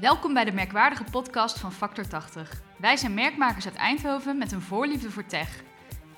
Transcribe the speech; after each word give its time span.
Welkom 0.00 0.34
bij 0.34 0.44
de 0.44 0.52
merkwaardige 0.52 1.04
podcast 1.04 1.58
van 1.58 1.72
Factor 1.72 2.08
80. 2.08 2.62
Wij 2.78 2.96
zijn 2.96 3.14
merkmakers 3.14 3.64
uit 3.64 3.74
Eindhoven 3.74 4.38
met 4.38 4.52
een 4.52 4.60
voorliefde 4.60 5.10
voor 5.10 5.26
tech. 5.26 5.62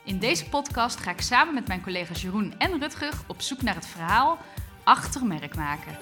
In 0.05 0.19
deze 0.19 0.49
podcast 0.49 1.01
ga 1.01 1.11
ik 1.11 1.21
samen 1.21 1.55
met 1.55 1.67
mijn 1.67 1.83
collega's 1.83 2.23
Jeroen 2.23 2.59
en 2.59 2.79
Rutger 2.81 3.13
op 3.27 3.41
zoek 3.41 3.63
naar 3.63 3.75
het 3.75 3.87
verhaal 3.87 4.39
achter 4.85 5.27
merkmaken. 5.27 5.99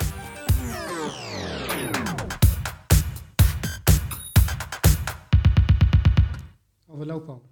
Oh, 6.86 6.98
we 6.98 7.06
lopen 7.06 7.34
al. 7.34 7.42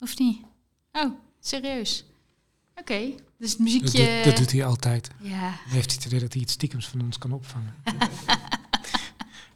Of 0.00 0.18
niet? 0.18 0.42
Oh, 0.92 1.12
serieus? 1.40 2.04
Oké, 2.76 3.14
dus 3.38 3.50
het 3.50 3.58
muziekje... 3.58 4.22
dat 4.24 4.36
doet 4.36 4.52
hij 4.52 4.64
altijd. 4.64 5.10
Ja, 5.20 5.38
Hij 5.38 5.52
heeft 5.66 5.92
het 5.92 6.04
idee 6.04 6.20
dat 6.20 6.32
hij 6.32 6.42
iets 6.42 6.52
stiekems 6.52 6.88
van 6.88 7.00
ons 7.00 7.18
kan 7.18 7.32
opvangen. 7.32 7.74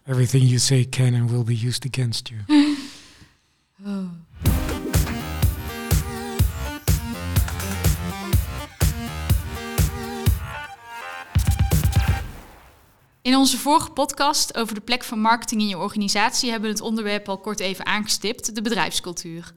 Everything 0.09 0.43
you 0.45 0.59
say 0.59 0.85
can 0.85 1.15
and 1.15 1.31
will 1.31 1.45
be 1.45 1.55
used 1.55 1.85
against 1.85 2.31
you. 2.31 2.39
Oh. 3.87 4.09
In 13.23 13.37
onze 13.37 13.59
vorige 13.59 13.91
podcast 13.91 14.57
over 14.57 14.75
de 14.75 14.81
plek 14.81 15.05
van 15.05 15.21
marketing 15.21 15.61
in 15.61 15.69
je 15.69 15.79
organisatie 15.79 16.51
hebben 16.51 16.71
we 16.71 16.77
het 16.77 16.85
onderwerp 16.85 17.29
al 17.29 17.39
kort 17.39 17.61
even 17.61 17.87
aangestipt, 17.87 18.55
de 18.55 18.63
bedrijfscultuur. 18.63 19.53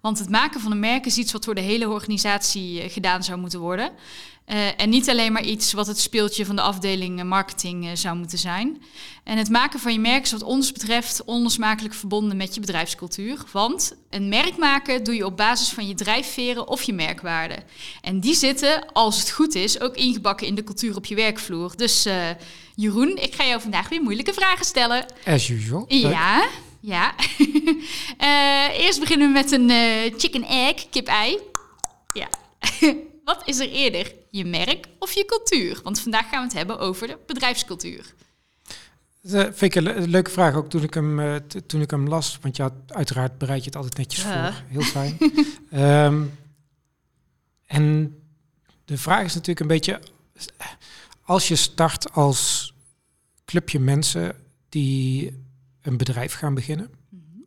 Want 0.00 0.18
het 0.18 0.30
maken 0.30 0.60
van 0.60 0.70
een 0.70 0.80
merk 0.80 1.06
is 1.06 1.18
iets 1.18 1.32
wat 1.32 1.44
door 1.44 1.54
de 1.54 1.60
hele 1.60 1.88
organisatie 1.88 2.80
eh, 2.80 2.90
gedaan 2.90 3.24
zou 3.24 3.38
moeten 3.38 3.60
worden. 3.60 3.90
Eh, 4.44 4.80
en 4.80 4.88
niet 4.88 5.10
alleen 5.10 5.32
maar 5.32 5.44
iets 5.44 5.72
wat 5.72 5.86
het 5.86 5.98
speeltje 5.98 6.46
van 6.46 6.56
de 6.56 6.62
afdeling 6.62 7.18
eh, 7.18 7.24
marketing 7.24 7.98
zou 7.98 8.16
moeten 8.16 8.38
zijn. 8.38 8.82
En 9.24 9.38
het 9.38 9.50
maken 9.50 9.80
van 9.80 9.92
je 9.92 9.98
merk 9.98 10.24
is 10.24 10.32
wat 10.32 10.42
ons 10.42 10.72
betreft 10.72 11.24
onlosmakelijk 11.24 11.94
verbonden 11.94 12.36
met 12.36 12.54
je 12.54 12.60
bedrijfscultuur. 12.60 13.44
Want 13.52 13.96
een 14.10 14.28
merk 14.28 14.56
maken 14.56 15.04
doe 15.04 15.14
je 15.14 15.26
op 15.26 15.36
basis 15.36 15.68
van 15.68 15.86
je 15.88 15.94
drijfveren 15.94 16.68
of 16.68 16.82
je 16.82 16.92
merkwaarden. 16.92 17.62
En 18.00 18.20
die 18.20 18.34
zitten, 18.34 18.92
als 18.92 19.18
het 19.18 19.30
goed 19.30 19.54
is, 19.54 19.80
ook 19.80 19.96
ingebakken 19.96 20.46
in 20.46 20.54
de 20.54 20.64
cultuur 20.64 20.96
op 20.96 21.04
je 21.04 21.14
werkvloer. 21.14 21.76
Dus 21.76 22.08
Jeroen, 22.74 23.16
ik 23.16 23.34
ga 23.34 23.46
jou 23.46 23.60
vandaag 23.60 23.88
weer 23.88 24.02
moeilijke 24.02 24.32
vragen 24.32 24.64
stellen. 24.64 25.06
As 25.24 25.48
usual. 25.48 25.84
Ja, 25.88 26.48
ja. 26.86 27.14
Eh, 28.18 28.78
eerst 28.78 29.00
beginnen 29.00 29.26
we 29.26 29.32
met 29.32 29.52
een 29.52 29.70
eh, 29.70 30.18
chicken 30.18 30.44
egg, 30.44 30.88
kip-ei. 30.88 31.38
Ja. 32.12 32.28
Wat 33.24 33.42
is 33.44 33.58
er 33.58 33.70
eerder, 33.70 34.14
je 34.30 34.44
merk 34.44 34.86
of 34.98 35.12
je 35.12 35.24
cultuur? 35.24 35.80
Want 35.82 36.00
vandaag 36.00 36.28
gaan 36.28 36.38
we 36.38 36.44
het 36.44 36.56
hebben 36.56 36.78
over 36.78 37.06
de 37.06 37.18
bedrijfscultuur. 37.26 38.14
Dat 39.22 39.32
eh, 39.32 39.52
vind 39.52 39.62
ik 39.62 39.74
een 39.74 39.82
le- 39.82 40.06
leuke 40.06 40.30
vraag, 40.30 40.54
ook 40.54 40.70
toen 40.70 40.82
ik 40.82 40.94
hem, 40.94 41.40
toen 41.66 41.80
ik 41.80 41.90
hem 41.90 42.08
las. 42.08 42.38
Want 42.42 42.56
ja, 42.56 42.70
uiteraard 42.86 43.38
bereid 43.38 43.60
je 43.60 43.66
het 43.66 43.76
altijd 43.76 43.96
netjes 43.96 44.22
voor. 44.22 44.62
Heel 44.68 44.82
fijn. 44.98 45.18
Ehm, 45.70 46.22
en 47.66 48.16
de 48.84 48.98
vraag 48.98 49.24
is 49.24 49.34
natuurlijk 49.34 49.60
een 49.60 49.66
beetje... 49.66 50.00
Als 51.22 51.48
je 51.48 51.56
start 51.56 52.12
als 52.12 52.72
clubje 53.44 53.78
mensen 53.78 54.36
die 54.68 55.32
een 55.86 55.96
bedrijf 55.96 56.34
gaan 56.34 56.54
beginnen... 56.54 56.90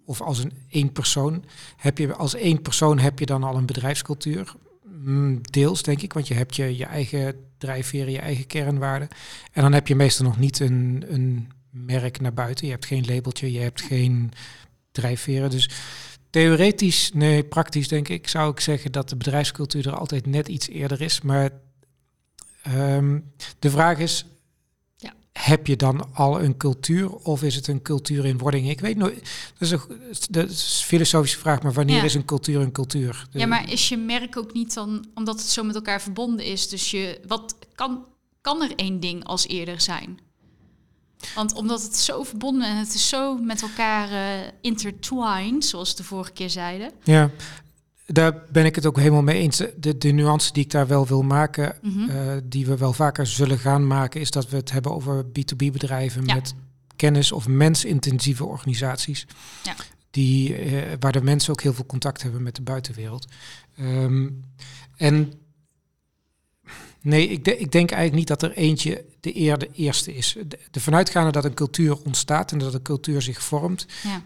of 0.06 0.22
als 0.22 0.44
een 0.44 0.54
één 0.70 0.92
persoon, 0.92 1.44
heb 1.78 1.98
je 1.98 2.14
als 2.14 2.36
één 2.36 2.62
persoon 2.62 3.00
heb 3.00 3.20
je 3.20 3.26
dan 3.26 3.44
al 3.44 3.56
een 3.56 3.66
bedrijfscultuur. 3.66 4.56
Mm, 4.84 5.42
Deels, 5.42 5.84
denk 5.84 6.02
ik, 6.02 6.14
want 6.14 6.28
je 6.28 6.34
hebt 6.34 6.56
je, 6.56 6.78
je 6.78 6.86
eigen 6.86 7.36
drijfveren, 7.58 8.12
je 8.12 8.20
eigen 8.20 8.48
kernwaarden. 8.48 9.08
En 9.52 9.62
dan 9.62 9.73
heb 9.73 9.88
je 9.88 9.95
meestal 9.95 10.26
nog 10.26 10.38
niet 10.38 10.60
een, 10.60 11.06
een 11.08 11.52
merk 11.70 12.20
naar 12.20 12.34
buiten. 12.34 12.66
Je 12.66 12.72
hebt 12.72 12.86
geen 12.86 13.06
labeltje, 13.06 13.52
je 13.52 13.60
hebt 13.60 13.82
geen 13.82 14.32
drijfveren. 14.92 15.50
Dus 15.50 15.70
theoretisch, 16.30 17.12
nee, 17.14 17.44
praktisch 17.44 17.88
denk 17.88 18.08
ik, 18.08 18.28
zou 18.28 18.52
ik 18.52 18.60
zeggen 18.60 18.92
dat 18.92 19.10
de 19.10 19.16
bedrijfscultuur 19.16 19.88
er 19.88 19.95
altijd 19.95 20.26
net 20.26 20.48
iets 20.48 20.67
eerder 20.67 21.02
is. 21.02 21.21
Maar 21.21 21.50
ehm, 22.64 23.20
de 23.60 23.70
vraag 23.70 23.98
is. 23.98 24.26
Heb 25.45 25.67
je 25.67 25.76
dan 25.76 26.14
al 26.14 26.42
een 26.42 26.58
cultuur 26.58 27.10
of 27.16 27.44
is 27.44 27.55
het 27.55 27.67
een 27.67 27.82
cultuur 27.82 28.26
in 28.26 28.38
wording? 28.38 28.70
Ik 28.70 28.80
weet 28.80 28.98
nooit, 28.98 29.16
dat 29.58 29.61
is, 29.61 29.72
een, 29.72 29.82
dat 30.30 30.50
is 30.50 30.80
een 30.82 30.86
filosofische 30.88 31.38
vraag, 31.39 31.61
maar 31.61 31.73
wanneer 31.73 31.95
Ja. 31.95 32.04
is 32.04 32.14
een 32.14 32.26
cultuur 32.26 32.61
een 32.61 32.72
cultuur? 32.72 33.27
Ja, 33.32 33.45
maar 33.48 33.72
is 33.72 33.89
je 33.89 33.98
merk 33.98 34.38
ook 34.38 34.54
niet 34.54 34.73
dan, 34.73 35.05
omdat 35.14 35.39
het 35.39 35.50
zo 35.50 35.64
met 35.64 35.76
elkaar 35.76 36.02
verbonden 36.02 36.45
is, 36.45 36.70
dus 36.70 36.92
je, 36.92 37.20
wat 37.27 37.55
kan, 37.76 38.05
kan 38.42 38.61
er 38.64 38.76
één 38.76 39.00
ding 39.00 39.23
als 39.23 39.48
eerder 39.48 39.82
zijn? 39.82 40.20
Want 41.36 41.54
omdat 41.54 41.82
het 41.82 41.95
zo 41.95 42.23
verbonden 42.23 42.67
en 42.67 42.77
het 42.77 42.94
is 42.94 43.10
zo 43.10 43.38
met 43.38 43.61
elkaar 43.61 44.11
eh 44.11 44.48
intertwined, 44.61 45.66
zoals 45.66 45.89
we 45.92 45.98
de 45.98 46.04
vorige 46.04 46.32
keer 46.32 46.50
zeiden. 46.50 46.92
Ja, 47.04 47.30
daar 48.11 48.43
ben 48.52 48.65
ik 48.65 48.75
het 48.75 48.86
ook 48.86 48.97
helemaal 48.97 49.21
mee 49.21 49.42
eens. 49.42 49.58
De, 49.77 49.97
de 49.97 50.11
nuance 50.11 50.53
die 50.53 50.64
ik 50.64 50.71
daar 50.71 50.87
wel 50.87 51.08
wil 51.08 51.21
maken, 51.21 51.75
Mhm. 51.81 52.09
eh, 52.09 52.33
die 52.43 52.65
we 52.65 52.77
wel 52.77 52.93
vaker 52.93 53.27
zullen 53.27 53.58
gaan 53.59 53.87
maken, 53.87 54.21
is 54.21 54.31
dat 54.31 54.49
we 54.49 54.55
het 54.58 54.71
hebben 54.71 54.93
over 54.93 55.25
B2B-bedrijven 55.25 56.25
Ja. 56.25 56.33
met 56.36 56.53
kennis- 56.95 57.31
of 57.31 57.47
mensintensieve 57.47 58.45
organisaties. 58.45 59.27
Ja. 59.64 59.75
Die, 60.11 60.55
eh, 60.55 60.93
waar 60.99 61.11
de 61.11 61.21
mensen 61.21 61.52
ook 61.52 61.61
heel 61.61 61.73
veel 61.73 61.86
contact 61.86 62.21
hebben 62.21 62.43
met 62.43 62.55
de 62.55 62.61
buitenwereld. 62.61 63.27
Ehm, 63.77 64.30
en 64.97 65.33
nee, 67.02 67.27
ik, 67.27 67.43
de- 67.45 67.58
ik 67.58 67.71
denk 67.71 67.91
eigenlijk 67.91 68.20
niet 68.20 68.39
dat 68.39 68.41
er 68.52 68.58
eentje 68.58 69.05
de 69.20 69.37
eer 69.39 69.58
de 69.58 69.70
eerste 69.73 70.15
is. 70.15 70.37
De, 70.47 70.59
de 70.71 70.80
vanuitgaande 70.80 71.31
dat 71.31 71.45
een 71.45 71.53
cultuur 71.53 71.97
ontstaat 72.03 72.52
en 72.52 72.58
dat 72.58 72.73
een 72.73 72.81
cultuur 72.81 73.21
zich 73.21 73.41
vormt, 73.43 73.86
Ja. 74.03 74.21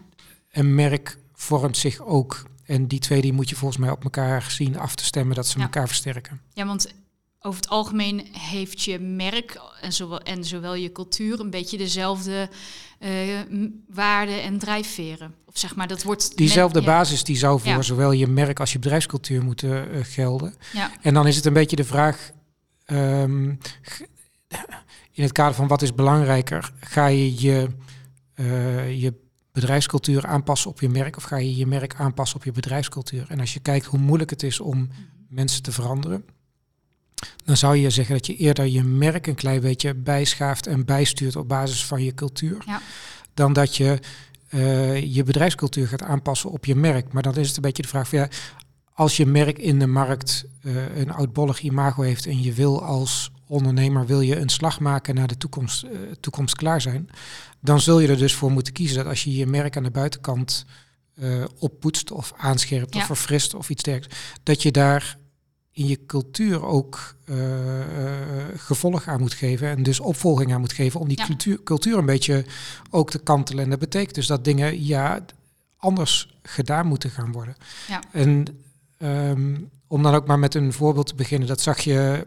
een 0.50 0.74
merk 0.74 1.18
vormt 1.32 1.76
zich 1.76 2.00
ook. 2.00 2.42
En 2.66 2.86
die 2.86 2.98
twee 2.98 3.20
die 3.20 3.32
moet 3.32 3.48
je 3.48 3.56
volgens 3.56 3.80
mij 3.80 3.90
op 3.90 4.04
elkaar 4.04 4.42
zien 4.50 4.78
af 4.78 4.94
te 4.94 5.04
stemmen 5.04 5.36
dat 5.36 5.46
ze 5.46 5.58
Ja. 5.58 5.64
elkaar 5.64 5.86
versterken. 5.86 6.40
ja, 6.52 6.66
want 6.66 6.94
over 7.40 7.60
het 7.60 7.68
algemeen 7.70 8.26
heeft 8.32 8.82
je 8.82 8.98
merk 8.98 9.60
en 9.80 9.92
zowel, 9.92 10.20
en 10.20 10.44
zowel 10.44 10.74
je 10.74 10.92
cultuur 10.92 11.40
een 11.40 11.50
beetje 11.50 11.78
dezelfde 11.78 12.48
eh, 12.98 13.10
waarden 13.88 14.42
en 14.42 14.58
drijfveren. 14.58 15.34
Of 15.46 15.58
zeg 15.58 15.74
maar, 15.76 15.88
dat 15.88 16.02
wordt... 16.02 16.36
Diezelfde 16.36 16.78
met- 16.78 16.88
ja, 16.88 16.94
basis 16.94 17.24
die 17.24 17.36
zou 17.36 17.60
voor 17.60 17.70
Ja. 17.70 17.82
zowel 17.82 18.12
je 18.12 18.26
merk 18.26 18.60
als 18.60 18.72
je 18.72 18.78
bedrijfscultuur 18.78 19.42
moeten 19.44 19.92
eh, 19.92 20.00
gelden. 20.02 20.54
Ja, 20.72 20.90
En 21.02 21.14
dan 21.14 21.26
is 21.26 21.36
het 21.36 21.44
een 21.44 21.52
beetje 21.52 21.76
de 21.76 21.84
vraag, 21.84 22.30
ehm, 22.84 23.48
in 25.12 25.22
het 25.22 25.32
kader 25.32 25.54
van 25.54 25.66
wat 25.68 25.82
is 25.82 25.94
belangrijker, 25.94 26.72
ga 26.80 27.06
je 27.06 27.40
je, 27.42 27.68
eh, 28.34 29.00
je 29.00 29.14
bedrijfscultuur 29.54 30.26
aanpassen 30.26 30.70
op 30.70 30.80
je 30.80 30.88
merk 30.88 31.16
of 31.16 31.22
ga 31.22 31.36
je 31.36 31.56
je 31.56 31.66
merk 31.66 31.94
aanpassen 31.94 32.36
op 32.36 32.44
je 32.44 32.52
bedrijfscultuur? 32.52 33.26
En 33.28 33.40
als 33.40 33.54
je 33.54 33.60
kijkt 33.60 33.86
hoe 33.86 33.98
moeilijk 34.00 34.30
het 34.30 34.42
is 34.42 34.60
om 34.60 34.88
mensen 35.28 35.62
te 35.62 35.72
veranderen, 35.72 36.24
dan 37.44 37.56
zou 37.56 37.76
je 37.76 37.90
zeggen 37.90 38.14
dat 38.14 38.26
je 38.26 38.36
eerder 38.36 38.66
je 38.66 38.82
merk 38.82 39.26
een 39.26 39.34
klein 39.34 39.60
beetje 39.60 39.94
bijschaaft 39.94 40.66
en 40.66 40.84
bijstuurt 40.84 41.36
op 41.36 41.48
basis 41.48 41.84
van 41.86 42.02
je 42.02 42.14
cultuur, 42.14 42.62
Ja. 42.66 42.80
dan 43.34 43.52
dat 43.52 43.76
je 43.76 43.98
eh, 44.48 45.14
je 45.14 45.22
bedrijfscultuur 45.22 45.88
gaat 45.88 46.02
aanpassen 46.02 46.50
op 46.50 46.64
je 46.64 46.74
merk. 46.74 47.12
Maar 47.12 47.22
dan 47.22 47.36
is 47.36 47.46
het 47.46 47.56
een 47.56 47.62
beetje 47.62 47.82
de 47.82 47.88
vraag 47.88 48.08
van 48.08 48.18
ja, 48.18 48.28
als 48.92 49.16
je 49.16 49.26
merk 49.26 49.58
in 49.58 49.78
de 49.78 49.86
markt 49.86 50.44
eh, 50.62 50.96
een 50.96 51.10
oudbollig 51.12 51.60
imago 51.60 52.02
heeft 52.02 52.26
en 52.26 52.42
je 52.42 52.52
wil 52.52 52.84
als 52.84 53.30
ondernemer 53.54 54.06
wil 54.06 54.20
je 54.20 54.36
een 54.36 54.48
slag 54.48 54.80
maken 54.80 55.14
naar 55.14 55.26
de 55.26 55.36
toekomst, 55.36 55.86
toekomst 56.20 56.54
klaar 56.56 56.80
zijn, 56.80 57.08
dan 57.60 57.80
zul 57.80 58.00
je 58.00 58.08
er 58.08 58.18
dus 58.18 58.34
voor 58.34 58.50
moeten 58.50 58.72
kiezen 58.72 58.96
dat 58.96 59.06
als 59.06 59.24
je 59.24 59.34
je 59.36 59.46
merk 59.46 59.76
aan 59.76 59.82
de 59.82 59.90
buitenkant 59.90 60.64
eh, 61.14 61.44
oppoetst 61.58 62.10
of 62.10 62.32
aanscherpt 62.36 62.94
Ja. 62.94 63.00
of 63.00 63.06
verfrist 63.06 63.54
of 63.54 63.70
iets 63.70 63.82
dergelijks, 63.82 64.16
dat 64.42 64.62
je 64.62 64.70
daar 64.70 65.18
in 65.72 65.86
je 65.86 66.06
cultuur 66.06 66.64
ook 66.64 67.14
eh, 67.24 67.36
gevolg 68.56 69.06
aan 69.08 69.20
moet 69.20 69.34
geven 69.34 69.68
en 69.68 69.82
dus 69.82 70.00
opvolging 70.00 70.52
aan 70.52 70.60
moet 70.60 70.72
geven 70.72 71.00
om 71.00 71.08
die 71.08 71.18
Ja. 71.18 71.26
cultuur, 71.26 71.62
cultuur 71.62 71.98
een 71.98 72.06
beetje 72.06 72.44
ook 72.90 73.10
te 73.10 73.18
kantelen. 73.18 73.64
En 73.64 73.70
dat 73.70 73.78
betekent 73.78 74.14
dus 74.14 74.26
dat 74.26 74.44
dingen 74.44 74.84
ja 74.84 75.24
anders 75.76 76.36
gedaan 76.42 76.86
moeten 76.86 77.10
gaan 77.10 77.32
worden. 77.32 77.56
Ja. 77.88 78.00
En 78.12 78.44
ehm, 78.98 79.54
om 79.86 80.02
dan 80.02 80.14
ook 80.14 80.26
maar 80.26 80.38
met 80.38 80.54
een 80.54 80.72
voorbeeld 80.72 81.06
te 81.06 81.14
beginnen, 81.14 81.48
dat 81.48 81.60
zag 81.60 81.80
je, 81.80 82.26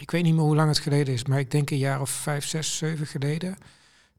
ik 0.00 0.10
weet 0.10 0.22
niet 0.22 0.34
meer 0.34 0.42
hoe 0.44 0.56
lang 0.56 0.68
het 0.68 0.78
geleden 0.78 1.14
is, 1.14 1.24
maar 1.24 1.38
ik 1.38 1.50
denk 1.50 1.70
een 1.70 1.78
jaar 1.78 2.00
of 2.00 2.10
vijf, 2.10 2.46
zes, 2.46 2.76
zeven 2.76 3.06
geleden, 3.06 3.56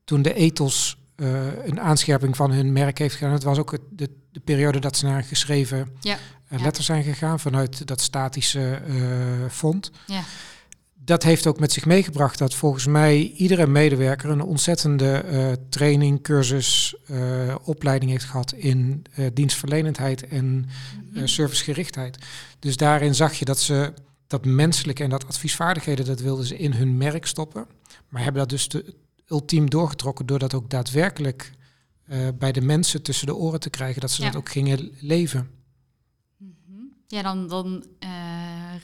toen 0.04 0.22
de 0.22 0.34
ethos 0.34 0.98
eh, 1.16 1.66
een 1.66 1.80
aanscherping 1.80 2.36
van 2.36 2.52
hun 2.52 2.74
merk 2.74 2.98
heeft 2.98 3.16
gedaan. 3.16 3.34
Het 3.34 3.44
was 3.44 3.58
ook 3.58 3.72
het, 3.72 3.82
de, 3.90 4.10
de 4.32 4.40
periode 4.40 4.80
dat 4.80 4.98
ze 4.98 5.06
naar 5.06 5.18
een 5.18 5.24
geschreven 5.24 5.90
Ja. 6.02 6.18
eh, 6.48 6.58
Ja. 6.58 6.64
letter 6.64 6.84
zijn 6.84 7.04
gegaan 7.04 7.40
vanuit 7.40 7.88
dat 7.88 8.02
statische 8.02 8.82
fond. 9.52 9.92
ja, 10.08 10.22
Dat 10.96 11.24
heeft 11.24 11.48
ook 11.48 11.60
met 11.60 11.72
zich 11.72 11.86
meegebracht 11.86 12.38
dat 12.38 12.54
volgens 12.54 12.86
mij 12.86 13.18
iedere 13.38 13.68
medewerker 13.68 14.30
een 14.30 14.42
ontzettende 14.42 15.60
training, 15.70 16.22
cursus, 16.22 16.96
opleiding 17.64 18.12
heeft 18.12 18.24
gehad 18.26 18.52
in 18.54 19.04
dienstverlenendheid 19.34 20.28
en 20.28 20.66
eh, 21.14 21.22
servicegerichtheid. 21.26 22.18
Dus 22.60 22.78
daarin 22.78 23.16
zag 23.16 23.34
je 23.34 23.46
dat 23.46 23.60
ze 23.60 23.94
dat 24.30 24.46
menselijke 24.46 25.04
en 25.04 25.10
dat 25.10 25.28
adviesvaardigheden, 25.28 26.06
dat 26.06 26.20
wilden 26.20 26.46
ze 26.46 26.58
in 26.58 26.74
hun 26.74 26.98
merk 26.98 27.26
stoppen. 27.26 27.68
Maar 28.10 28.24
hebben 28.24 28.42
dat 28.42 28.50
dus 28.50 28.68
te, 28.68 28.96
ultiem 29.28 29.70
doorgetrokken 29.70 30.26
door 30.26 30.40
dat 30.40 30.54
ook 30.54 30.70
daadwerkelijk 30.70 31.52
eh, 32.04 32.28
bij 32.40 32.52
de 32.52 32.62
mensen 32.62 33.02
tussen 33.02 33.28
de 33.28 33.36
oren 33.36 33.60
te 33.60 33.70
krijgen, 33.70 34.02
dat 34.02 34.12
ze 34.12 34.22
Ja. 34.22 34.28
dat 34.28 34.38
ook 34.42 34.50
gingen 34.50 34.92
leven. 35.00 35.50
Mhm. 36.38 36.82
Ja, 37.08 37.22
dan, 37.22 37.48
dan 37.48 37.86
eh, 38.00 38.10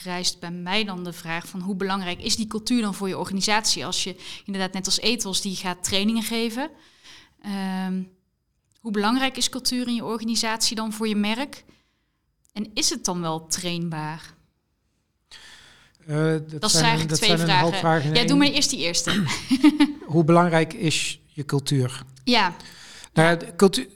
rijst 0.04 0.40
bij 0.40 0.52
mij 0.52 0.84
dan 0.84 1.04
de 1.04 1.14
vraag 1.14 1.48
van 1.48 1.62
hoe 1.62 1.76
belangrijk 1.76 2.22
is 2.22 2.36
die 2.36 2.48
cultuur 2.48 2.82
dan 2.82 2.94
voor 2.94 3.08
je 3.08 3.18
organisatie? 3.18 3.86
Als 3.86 4.04
je 4.04 4.16
inderdaad 4.46 4.74
net 4.74 4.86
als 4.86 5.00
Ethos 5.00 5.42
die 5.42 5.56
gaat 5.56 5.84
trainingen 5.84 6.24
geven. 6.24 6.70
Ehm, 7.42 8.04
hoe 8.80 8.92
belangrijk 8.92 9.38
is 9.38 9.50
cultuur 9.50 9.88
in 9.88 9.96
je 9.96 10.06
organisatie 10.06 10.76
dan 10.76 10.94
voor 10.94 11.08
je 11.08 11.16
merk? 11.16 11.64
En 12.54 12.72
is 12.74 12.90
het 12.90 13.06
dan 13.06 13.22
wel 13.22 13.48
trainbaar? 13.48 14.35
Eh, 16.08 16.16
dat, 16.18 16.62
Dat 16.62 16.72
zijn, 16.72 16.84
eigenlijk 16.84 17.10
dat 17.10 17.22
twee 17.22 17.38
zijn 17.38 17.50
vragen. 17.50 17.74
vragen. 17.78 18.14
Ja, 18.14 18.26
doe 18.26 18.38
maar 18.38 18.48
eerst 18.48 18.70
die 18.70 18.80
eerste. 18.80 19.24
Hoe 20.06 20.24
belangrijk 20.24 20.74
is 20.74 21.20
je 21.26 21.46
cultuur? 21.46 22.04
ja, 22.24 22.56
Nou 23.14 23.30
ja, 23.30 23.52
cultuur, 23.56 23.88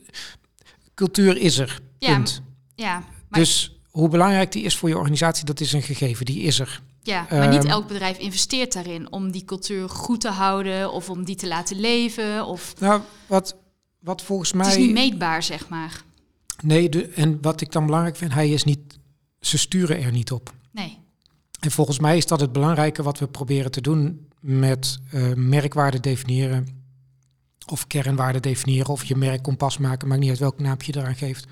cultuur 0.95 1.37
is 1.37 1.57
er. 1.57 1.79
Ja, 1.99 2.13
Punt. 2.13 2.41
ja. 2.75 3.03
Maar, 3.29 3.39
Dus 3.39 3.77
hoe 3.89 4.09
belangrijk 4.09 4.51
die 4.51 4.63
is 4.63 4.77
voor 4.77 4.89
je 4.89 4.97
organisatie, 4.97 5.45
dat 5.45 5.59
is 5.59 5.73
een 5.73 5.81
gegeven. 5.81 6.25
Die 6.25 6.41
is 6.41 6.59
er. 6.59 6.81
ja, 7.01 7.27
maar 7.29 7.47
niet 7.49 7.63
ehm, 7.63 7.71
elk 7.71 7.87
bedrijf 7.87 8.17
investeert 8.17 8.73
daarin 8.73 9.11
om 9.11 9.31
die 9.31 9.45
cultuur 9.45 9.89
goed 9.89 10.21
te 10.21 10.29
houden 10.29 10.91
of 10.91 11.09
om 11.09 11.23
die 11.25 11.35
te 11.35 11.47
laten 11.47 11.79
leven. 11.79 12.45
Of, 12.45 12.73
Nou, 12.79 13.01
wat, 13.27 13.55
wat 13.99 14.21
volgens 14.21 14.53
mij. 14.53 14.65
het 14.67 14.75
is 14.77 14.83
niet 14.85 14.93
meetbaar, 14.93 15.43
zeg 15.43 15.69
maar. 15.69 16.01
Nee, 16.63 16.89
de, 16.89 17.07
en 17.07 17.37
wat 17.41 17.61
ik 17.61 17.71
dan 17.71 17.85
belangrijk 17.85 18.15
vind, 18.15 18.33
hij 18.33 18.49
is 18.49 18.63
niet. 18.63 18.79
Ze 19.39 19.57
sturen 19.57 20.01
er 20.01 20.11
niet 20.11 20.31
op. 20.31 20.53
Nee. 20.71 20.97
En 21.59 21.71
volgens 21.71 21.99
mij 21.99 22.17
is 22.17 22.25
dat 22.25 22.39
het 22.39 22.51
belangrijke 22.51 23.03
wat 23.03 23.19
we 23.19 23.27
proberen 23.27 23.71
te 23.71 23.81
doen 23.81 24.27
met 24.39 24.99
eh 25.11 25.33
merkwaarden 25.33 26.01
definiëren. 26.01 26.77
Of 27.67 27.87
kernwaarden 27.87 28.41
definiëren, 28.41 28.89
of 28.89 29.03
je 29.03 29.15
merkkompas 29.15 29.77
maken, 29.77 30.07
maakt 30.07 30.19
niet 30.19 30.29
uit 30.29 30.39
welk 30.39 30.59
naampje 30.59 30.91
je 30.93 30.99
eraan 30.99 31.15
geeft. 31.15 31.47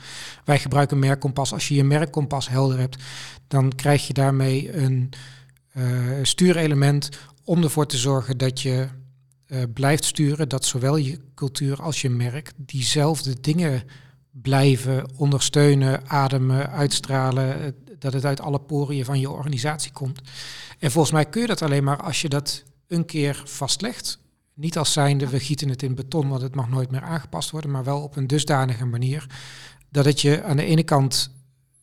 Wij 0.45 0.59
gebruiken 0.59 0.99
merkkompas. 0.99 1.53
Als 1.53 1.67
je 1.67 1.75
je 1.75 1.83
merkkompas 1.83 2.49
helder 2.49 2.79
hebt, 2.79 3.03
dan 3.47 3.75
krijg 3.75 4.07
je 4.07 4.13
daarmee 4.13 4.77
een 4.77 5.09
eh, 5.71 5.83
stuurelement 6.21 7.09
om 7.43 7.63
ervoor 7.63 7.85
te 7.85 7.97
zorgen 7.97 8.37
dat 8.37 8.61
je 8.61 8.87
eh, 9.45 9.63
blijft 9.73 10.05
sturen, 10.05 10.49
dat 10.49 10.65
zowel 10.65 10.95
je 10.95 11.19
cultuur 11.35 11.81
als 11.81 12.01
je 12.01 12.09
merk 12.09 12.51
diezelfde 12.55 13.39
dingen 13.41 13.83
blijven 14.31 15.09
ondersteunen, 15.15 16.09
ademen, 16.09 16.71
uitstralen, 16.71 17.75
dat 17.99 18.13
het 18.13 18.25
uit 18.25 18.41
alle 18.41 18.59
poriën 18.59 19.05
van 19.05 19.19
je 19.19 19.29
organisatie 19.29 19.91
komt. 19.91 20.21
En 20.79 20.91
volgens 20.91 21.13
mij 21.13 21.25
kun 21.25 21.41
je 21.41 21.47
dat 21.47 21.61
alleen 21.61 21.83
maar 21.83 22.01
als 22.03 22.21
je 22.21 22.29
dat 22.29 22.63
een 22.87 23.05
keer 23.05 23.41
vastlegt. 23.45 24.19
Niet 24.53 24.77
als 24.77 24.93
zijnde, 24.93 25.27
we 25.29 25.39
gieten 25.39 25.69
het 25.69 25.83
in 25.83 25.95
beton, 25.95 26.27
want 26.27 26.41
het 26.41 26.55
mag 26.55 26.69
nooit 26.69 26.91
meer 26.91 27.01
aangepast 27.01 27.49
worden, 27.51 27.71
maar 27.71 27.83
wel 27.83 28.01
op 28.01 28.15
een 28.15 28.27
dusdanige 28.27 28.85
manier 28.85 29.25
dat 29.89 30.05
het 30.05 30.21
je 30.21 30.43
aan 30.43 30.57
de 30.57 30.63
ene 30.65 30.83
kant 30.83 31.29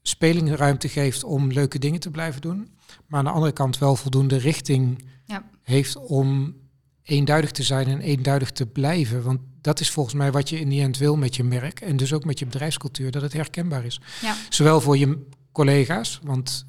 spelingruimte 0.03 0.89
geeft 0.89 1.25
om 1.25 1.53
leuke 1.53 1.79
dingen 1.79 2.01
te 2.01 2.11
blijven 2.11 2.41
doen, 2.41 2.69
maar 3.07 3.19
aan 3.19 3.25
de 3.25 3.31
andere 3.31 3.53
kant 3.53 3.79
wel 3.79 3.97
voldoende 3.97 4.37
richting 4.37 5.05
Ja. 5.27 5.45
heeft 5.63 5.97
om 5.97 6.55
eenduidig 7.03 7.51
te 7.51 7.63
zijn 7.63 7.87
en 7.87 8.01
eenduidig 8.01 8.51
te 8.53 8.67
blijven. 8.67 9.23
Want 9.23 9.41
dat 9.61 9.81
is 9.81 9.91
volgens 9.91 10.15
mij 10.15 10.33
wat 10.33 10.49
je 10.49 10.61
in 10.61 10.69
die 10.69 10.83
end 10.83 10.99
wil 10.99 11.17
met 11.17 11.37
je 11.37 11.45
merk 11.45 11.81
en 11.81 11.97
dus 11.97 12.13
ook 12.13 12.25
met 12.25 12.39
je 12.39 12.45
bedrijfscultuur, 12.45 13.11
dat 13.11 13.23
het 13.23 13.33
herkenbaar 13.33 13.85
is. 13.85 14.01
Ja. 14.23 14.35
Zowel 14.49 14.81
voor 14.81 14.99
je 14.99 15.27
collega's, 15.55 16.21
want 16.23 16.67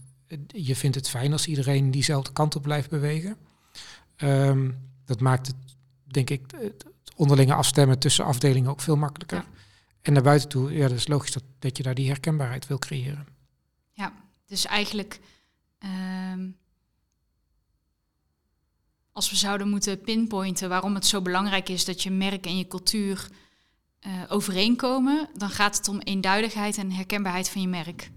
je 0.48 0.76
vindt 0.76 0.96
het 0.96 1.10
fijn 1.10 1.32
als 1.32 1.48
iedereen 1.48 1.92
diezelfde 1.92 2.32
kant 2.32 2.56
op 2.56 2.62
blijft 2.62 2.90
bewegen. 2.90 3.38
Ehm, 4.16 4.72
dat 5.06 5.20
maakt 5.20 5.48
het, 5.48 5.56
denk 6.04 6.30
ik, 6.30 6.42
het 6.58 6.86
onderlinge 7.16 7.54
afstemmen 7.54 8.00
tussen 8.00 8.26
afdelingen 8.26 8.70
ook 8.70 8.82
veel 8.82 8.98
makkelijker. 8.98 9.38
Ja. 9.38 9.46
En 10.02 10.14
naar 10.14 10.24
buiten 10.24 10.50
toe, 10.50 10.74
ja, 10.74 10.88
dat 10.88 10.98
is 10.98 11.08
logisch 11.08 11.32
dat, 11.32 11.44
dat 11.60 11.78
je 11.78 11.84
daar 11.84 11.96
die 11.96 12.08
herkenbaarheid 12.08 12.68
wil 12.68 12.80
creëren. 12.80 13.36
Dus 14.46 14.66
eigenlijk, 14.66 15.20
ehm, 15.78 16.50
als 19.12 19.30
we 19.30 19.36
zouden 19.36 19.70
moeten 19.70 20.02
pinpointen 20.02 20.70
waarom 20.70 20.96
het 20.96 21.06
zo 21.06 21.22
belangrijk 21.22 21.70
is 21.70 21.86
dat 21.86 22.04
je 22.04 22.12
merk 22.12 22.46
en 22.46 22.58
je 22.58 22.68
cultuur 22.68 23.30
eh, 24.00 24.24
overeenkomen, 24.28 25.30
dan 25.34 25.50
gaat 25.50 25.78
het 25.78 25.88
om 25.88 26.00
eenduidigheid 26.00 26.78
en 26.78 26.92
herkenbaarheid 26.92 27.50
van 27.50 27.62
je 27.62 27.68
merk. 27.68 28.12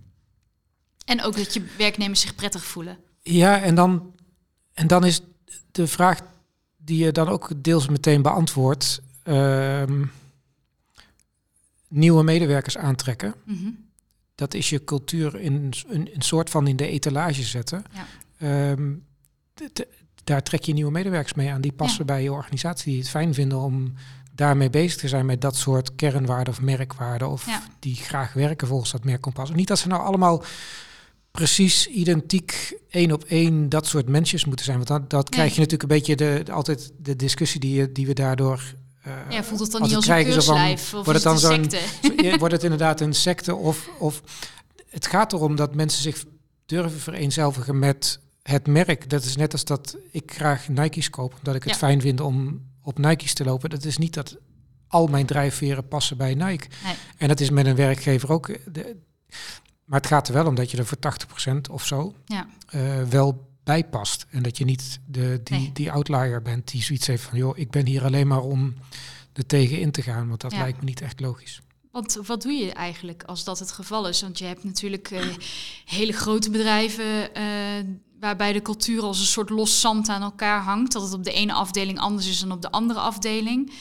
En 1.09 1.23
ook 1.23 1.37
dat 1.37 1.55
je 1.55 1.63
werknemers 1.79 2.21
zich 2.21 2.35
prettig 2.35 2.65
voelen. 2.65 2.99
Ja, 3.23 3.61
en 3.63 3.75
dan, 3.75 4.15
en 4.75 4.87
dan 4.87 5.05
is 5.05 5.21
de 5.71 5.87
vraag 5.87 6.21
die 6.77 7.05
je 7.05 7.13
dan 7.13 7.29
ook 7.29 7.51
deels 7.57 7.89
meteen 7.89 8.23
beantwoordt. 8.23 9.01
ehm, 9.23 10.05
nieuwe 11.89 12.23
medewerkers 12.23 12.77
aantrekken. 12.79 13.35
Mhm. 13.45 13.69
Dat 14.35 14.55
is 14.55 14.69
je 14.71 14.85
cultuur 14.85 15.41
in 15.41 15.73
een, 15.89 16.09
soort 16.19 16.51
van 16.51 16.67
in 16.67 16.77
de 16.77 16.87
etalage 16.87 17.43
zetten. 17.43 17.85
Ja. 17.93 18.07
Ehm, 18.73 18.93
daar 20.25 20.43
trek 20.43 20.63
je 20.65 20.73
nieuwe 20.73 20.91
medewerkers 20.91 21.35
mee 21.35 21.51
aan. 21.51 21.61
Die 21.61 21.73
passen 21.73 21.99
Ja. 21.99 22.05
bij 22.05 22.23
je 22.23 22.33
organisatie. 22.33 22.91
Die 22.93 23.01
het 23.01 23.11
fijn 23.11 23.35
vinden 23.35 23.59
om 23.59 23.95
daarmee 24.35 24.71
bezig 24.71 25.01
te 25.01 25.09
zijn 25.09 25.27
met 25.27 25.41
dat 25.41 25.57
soort 25.57 25.95
kernwaarden 25.95 26.53
of 26.53 26.61
merkwaarden. 26.61 27.29
Of 27.29 27.47
Ja. 27.47 27.63
die 27.79 27.95
graag 27.95 28.33
werken 28.33 28.69
volgens 28.69 28.91
dat 28.91 29.05
merkkompas. 29.05 29.51
Niet 29.51 29.69
dat 29.69 29.79
ze 29.79 29.89
nou 29.89 30.03
allemaal 30.03 30.43
precies 31.39 31.87
identiek 31.89 32.79
één 32.91 33.13
op 33.13 33.25
één 33.25 33.69
dat 33.69 33.87
soort 33.87 34.09
mensjes 34.09 34.45
moeten 34.45 34.65
zijn. 34.65 34.77
Want 34.77 34.89
dat, 34.89 35.11
dat 35.11 35.23
Nee. 35.23 35.31
krijg 35.39 35.55
je 35.55 35.61
natuurlijk 35.61 35.83
een 35.83 35.97
beetje 35.99 36.17
de, 36.17 36.41
de- 36.45 36.53
altijd 36.53 36.93
de 36.97 37.17
discussie 37.17 37.61
die, 37.61 37.75
je, 37.75 37.93
die 37.93 38.07
we 38.07 38.13
daardoor... 38.13 38.75
eh, 39.03 39.13
Ja, 39.31 39.45
voelt 39.45 39.61
het 39.61 39.71
dan 39.71 39.83
niet 39.83 39.95
als 39.95 40.07
een 40.07 40.43
van, 40.43 40.65
of 40.73 40.91
wordt 40.91 41.13
het 41.13 41.23
dan 41.23 41.33
een 41.33 41.39
zo'n- 41.39 41.71
secte? 41.71 42.29
Zo, 42.31 42.39
Wordt 42.43 42.55
het 42.55 42.63
inderdaad 42.63 43.01
een 43.01 43.15
secte 43.15 43.55
of, 43.55 43.89
of 43.99 44.23
het 44.91 45.07
gaat 45.07 45.33
erom 45.33 45.57
dat 45.57 45.75
mensen 45.75 46.03
zich 46.03 46.25
durven 46.67 47.01
vereenzelvigen 47.01 47.79
met 47.79 48.21
het 48.43 48.67
merk. 48.67 49.11
Dat 49.11 49.25
is 49.25 49.37
net 49.37 49.53
als 49.53 49.65
dat 49.65 49.97
ik 50.11 50.33
graag 50.35 50.69
Nike's 50.69 51.11
koop, 51.11 51.35
omdat 51.39 51.55
ik 51.55 51.63
het 51.63 51.73
Ja. 51.73 51.79
fijn 51.79 52.01
vind 52.01 52.21
om 52.21 52.61
op 52.83 52.99
Nike's 52.99 53.35
te 53.35 53.45
lopen. 53.45 53.71
Dat 53.71 53.85
is 53.85 53.99
niet 53.99 54.15
dat 54.15 54.37
al 54.89 55.07
mijn 55.07 55.27
drijfveren 55.27 55.89
passen 55.89 56.17
bij 56.17 56.35
Nike. 56.35 56.67
Nee. 56.85 56.95
En 57.19 57.29
dat 57.29 57.41
is 57.41 57.51
met 57.51 57.67
een 57.67 57.77
werkgever 57.77 58.33
ook. 58.33 58.47
De, 58.73 58.97
maar 59.89 59.99
het 60.01 60.09
gaat 60.09 60.29
er 60.29 60.35
wel 60.35 60.47
om 60.47 60.55
dat 60.55 60.71
je 60.71 60.77
er 60.77 60.87
voor 60.87 60.99
80% 60.99 61.71
of 61.71 61.87
zo 61.87 62.15
Ja. 62.25 62.47
eh, 62.69 63.03
wel 63.03 63.47
bij 63.65 63.85
past. 63.85 64.27
En 64.31 64.43
dat 64.43 64.59
je 64.59 64.65
niet 64.65 65.01
de, 65.07 65.41
die, 65.45 65.59
Nee. 65.59 65.71
die 65.73 65.93
outlier 65.93 66.43
bent 66.43 66.71
die 66.71 66.83
zoiets 66.83 67.07
heeft 67.07 67.23
van... 67.23 67.39
joh, 67.39 67.59
ik 67.59 67.71
ben 67.71 67.87
hier 67.87 68.05
alleen 68.05 68.27
maar 68.27 68.41
om 68.43 68.75
er 69.33 69.47
tegen 69.47 69.79
in 69.81 69.91
te 69.91 70.03
gaan. 70.03 70.29
Want 70.29 70.41
dat 70.41 70.53
Ja. 70.53 70.59
lijkt 70.59 70.79
me 70.79 70.85
niet 70.85 71.01
echt 71.01 71.21
logisch. 71.21 71.61
Want 71.93 72.19
wat 72.27 72.43
doe 72.43 72.53
je 72.53 72.73
eigenlijk 72.73 73.23
als 73.23 73.45
dat 73.45 73.59
het 73.59 73.71
geval 73.73 74.09
is? 74.09 74.21
Want 74.23 74.39
je 74.39 74.45
hebt 74.45 74.65
natuurlijk 74.65 75.11
eh, 75.11 75.27
hele 75.85 76.13
grote 76.13 76.51
bedrijven 76.51 77.35
eh, 77.35 77.45
waarbij 78.21 78.53
de 78.53 78.63
cultuur 78.63 79.03
als 79.03 79.19
een 79.21 79.27
soort 79.27 79.51
los 79.51 79.81
zand 79.81 80.09
aan 80.09 80.23
elkaar 80.23 80.63
hangt. 80.63 80.93
Dat 80.93 81.03
het 81.03 81.13
op 81.13 81.25
de 81.25 81.33
ene 81.33 81.53
afdeling 81.53 81.99
anders 81.99 82.29
is 82.29 82.41
dan 82.41 82.53
op 82.53 82.63
de 82.63 82.71
andere 82.71 83.01
afdeling. 83.01 83.73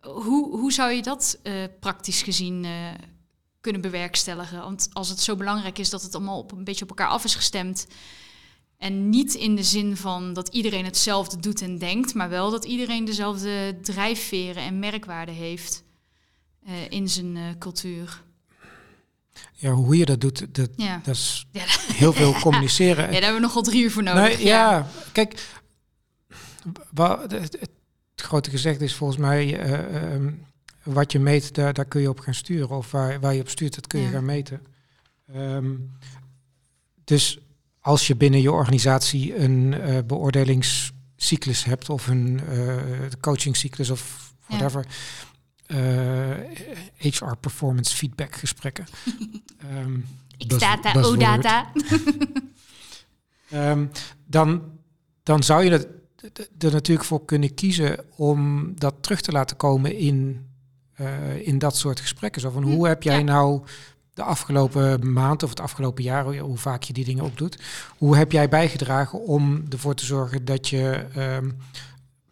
Hoe, 0.00 0.58
hoe 0.58 0.72
zou 0.72 0.92
je 0.92 1.02
dat 1.02 1.38
praktisch 1.80 2.22
gezien 2.22 2.66
kunnen 3.64 3.80
bewerkstelligen? 3.82 4.60
Want 4.60 4.88
als 4.92 5.08
het 5.08 5.20
zo 5.20 5.36
belangrijk 5.36 5.78
is 5.78 5.90
dat 5.90 6.02
het 6.02 6.14
allemaal 6.14 6.38
op 6.38 6.52
een 6.52 6.64
beetje 6.64 6.82
op 6.82 6.88
elkaar 6.88 7.08
af 7.08 7.24
is 7.24 7.34
gestemd. 7.34 7.86
En 8.78 9.08
niet 9.10 9.34
in 9.34 9.54
de 9.56 9.62
zin 9.62 9.96
van 9.96 10.32
dat 10.32 10.48
iedereen 10.48 10.84
hetzelfde 10.84 11.36
doet 11.40 11.60
en 11.62 11.78
denkt, 11.78 12.14
maar 12.14 12.28
wel 12.28 12.50
dat 12.50 12.64
iedereen 12.64 13.04
dezelfde 13.04 13.78
drijfveren 13.82 14.62
en 14.62 14.78
merkwaarden 14.78 15.34
heeft 15.34 15.84
eh, 16.66 16.72
in 16.90 17.08
zijn 17.08 17.36
eh, 17.36 17.42
cultuur. 17.58 18.22
Ja, 19.52 19.70
hoe 19.70 19.96
je 19.96 20.04
dat 20.04 20.20
doet, 20.20 20.54
dat, 20.54 20.70
Ja. 20.76 21.00
dat 21.04 21.14
is 21.14 21.46
Ja. 21.50 21.64
heel 21.92 22.12
veel 22.12 22.32
communiceren. 22.46 23.04
ja, 23.04 23.10
daar 23.12 23.22
hebben 23.22 23.40
we 23.40 23.46
nogal 23.46 23.62
drie 23.62 23.82
uur 23.82 23.90
voor 23.90 24.02
nodig. 24.02 24.36
Nee, 24.36 24.44
ja. 24.46 24.86
kijk, 25.12 25.46
het, 26.94 27.32
het 27.60 27.70
grote 28.16 28.50
gezegd 28.50 28.80
is 28.80 28.94
volgens 28.94 29.18
mij, 29.18 29.58
eh, 29.58 30.12
ehm, 30.14 30.32
wat 30.84 31.12
je 31.12 31.18
meet, 31.18 31.54
daar, 31.54 31.72
daar 31.72 31.84
kun 31.84 32.00
je 32.00 32.08
op 32.08 32.20
gaan 32.20 32.34
sturen. 32.34 32.76
Of 32.76 32.90
waar, 32.90 33.20
waar 33.20 33.34
je 33.34 33.40
op 33.40 33.48
stuurt, 33.48 33.74
dat 33.74 33.86
kun 33.86 34.00
je 34.00 34.06
Ja. 34.06 34.12
gaan 34.12 34.24
meten. 34.24 34.62
Ehm, 35.32 35.70
dus 37.04 37.38
als 37.80 38.06
je 38.06 38.16
binnen 38.16 38.40
je 38.42 38.52
organisatie 38.52 39.36
een 39.36 39.74
eh, 39.74 39.98
beoordelingscyclus 40.06 41.64
hebt 41.64 41.90
of 41.90 42.06
een 42.06 42.40
eh 42.48 42.76
coachingcyclus 43.20 43.90
of 43.90 44.32
Ja. 44.48 44.56
whatever, 44.56 44.86
eh, 45.66 47.10
HR 47.12 47.34
performance 47.40 47.96
feedback 47.96 48.34
gesprekken. 48.36 48.84
Ehm, 49.70 49.98
X 50.38 50.46
buzz- 50.46 50.60
data, 50.60 50.90
O 50.90 50.94
buzzword. 50.94 51.20
data. 51.20 51.72
Ehm, 53.50 53.86
dan, 54.26 54.62
dan 55.22 55.42
zou 55.42 55.64
je 55.64 55.70
er, 55.70 55.86
er 56.58 56.72
natuurlijk 56.72 57.06
voor 57.06 57.24
kunnen 57.24 57.54
kiezen 57.54 58.04
om 58.16 58.72
dat 58.78 58.94
terug 59.00 59.20
te 59.20 59.32
laten 59.32 59.56
komen 59.56 59.96
in, 59.96 60.46
eh, 60.94 61.46
in 61.46 61.58
dat 61.58 61.76
soort 61.76 62.00
gesprekken. 62.00 62.40
Zo 62.40 62.50
van 62.50 62.62
Hm, 62.62 62.68
hoe 62.70 62.88
heb 62.88 63.02
jij 63.02 63.18
ja. 63.18 63.24
nou 63.24 63.62
de 64.14 64.22
afgelopen 64.22 65.12
maand 65.12 65.42
of 65.42 65.50
het 65.50 65.60
afgelopen 65.60 66.02
jaar, 66.04 66.38
hoe- 66.38 66.56
vaak 66.58 66.82
je 66.82 66.92
die 66.92 67.04
dingen 67.04 67.24
ook 67.24 67.36
doet, 67.36 67.62
hoe 67.98 68.16
heb 68.16 68.32
jij 68.32 68.48
bijgedragen 68.48 69.20
om 69.24 69.64
ervoor 69.70 69.94
te 69.94 70.04
zorgen 70.04 70.44
dat 70.44 70.68
je 70.68 71.06
ehm, 71.14 71.50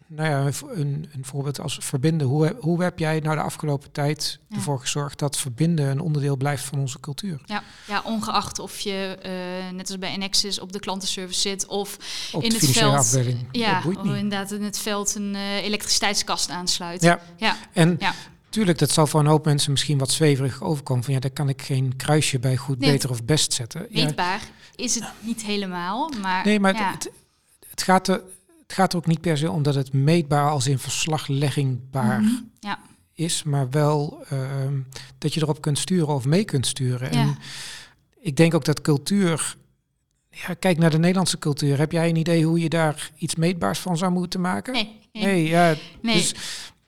nou 0.07 0.29
ja, 0.29 0.51
een, 0.75 1.09
een 1.13 1.25
voorbeeld 1.25 1.59
als 1.59 1.77
verbinden. 1.81 2.27
Hoe, 2.27 2.55
hoe 2.59 2.83
heb 2.83 2.99
jij 2.99 3.19
nou 3.19 3.35
de 3.35 3.41
afgelopen 3.41 3.91
tijd 3.91 4.39
Ja. 4.49 4.55
ervoor 4.55 4.79
gezorgd 4.79 5.19
dat 5.19 5.37
verbinden 5.37 5.89
een 5.89 5.99
onderdeel 5.99 6.37
blijft 6.37 6.63
van 6.63 6.79
onze 6.79 6.99
cultuur? 6.99 7.41
Ja, 7.45 7.63
ja 7.87 8.01
ongeacht 8.05 8.59
of 8.59 8.79
je, 8.79 9.17
eh, 9.21 9.75
net 9.75 9.87
als 9.89 9.99
bij 9.99 10.17
Nexus, 10.17 10.59
op 10.59 10.71
de 10.71 10.79
klantenservice 10.79 11.39
zit 11.39 11.65
of 11.65 11.97
Op 12.33 12.43
In 12.43 12.49
de 12.49 12.55
het 12.55 12.69
veld, 12.69 12.93
afdeling. 12.95 13.37
ja, 13.51 13.77
of 13.77 13.85
niet. 13.85 14.15
inderdaad 14.15 14.51
in 14.51 14.63
het 14.63 14.77
veld 14.79 15.15
een 15.15 15.35
eh, 15.35 15.63
elektriciteitskast 15.63 16.49
aansluit. 16.49 17.01
Ja. 17.01 17.19
ja, 17.35 17.55
En 17.73 17.95
Ja. 17.99 18.13
Tuurlijk, 18.53 18.77
dat 18.77 18.91
zal 18.91 19.07
voor 19.07 19.19
een 19.19 19.25
hoop 19.25 19.45
mensen 19.45 19.71
misschien 19.71 19.97
wat 19.97 20.11
zweverig 20.11 20.61
overkomen. 20.61 21.03
Van 21.03 21.13
ja, 21.13 21.19
daar 21.19 21.31
kan 21.31 21.49
ik 21.49 21.61
geen 21.61 21.95
kruisje 21.95 22.39
bij 22.39 22.57
goed, 22.57 22.79
Nee, 22.79 22.91
beter 22.91 23.09
of 23.09 23.23
best 23.23 23.53
zetten. 23.53 23.85
Ja, 23.89 24.05
meetbaar 24.05 24.41
is 24.75 24.95
het 24.95 25.11
niet 25.19 25.43
helemaal, 25.43 26.11
maar, 26.21 26.45
nee, 26.45 26.59
maar 26.59 26.75
ja, 26.75 26.91
het, 26.91 27.11
het, 27.69 27.81
gaat 27.83 28.07
er, 28.07 28.21
het 28.61 28.73
gaat 28.73 28.91
er 28.91 28.97
ook 28.97 29.05
niet 29.07 29.21
per 29.21 29.37
se 29.37 29.51
om 29.51 29.63
dat 29.63 29.75
het 29.75 29.93
meetbaar 29.93 30.49
als 30.49 30.67
in 30.67 30.79
verslagleggingbaar 30.79 32.21
Mhm, 32.21 32.33
ja. 32.59 32.79
is, 33.13 33.43
maar 33.43 33.69
wel 33.69 34.23
ehm, 34.29 34.79
dat 35.17 35.33
je 35.33 35.41
erop 35.41 35.61
kunt 35.61 35.77
sturen 35.79 36.07
of 36.13 36.25
mee 36.25 36.43
kunt 36.43 36.67
sturen. 36.67 37.11
En 37.11 37.37
ik 38.19 38.35
denk 38.35 38.53
ook 38.53 38.65
dat 38.65 38.81
cultuur. 38.81 39.55
Ja, 40.29 40.53
kijk 40.53 40.77
naar 40.77 40.89
de 40.89 40.99
Nederlandse 40.99 41.39
cultuur. 41.39 41.77
Heb 41.77 41.91
jij 41.91 42.09
een 42.09 42.15
idee 42.15 42.45
hoe 42.45 42.59
je 42.59 42.69
daar 42.69 43.11
iets 43.17 43.35
meetbaars 43.35 43.79
van 43.79 43.97
zou 43.97 44.11
moeten 44.11 44.41
maken? 44.41 44.73
Nee, 44.73 44.99
nee, 45.13 45.23
Nee, 45.23 45.47
ja. 45.47 45.75
nee. 46.01 46.15
Dus, 46.15 46.33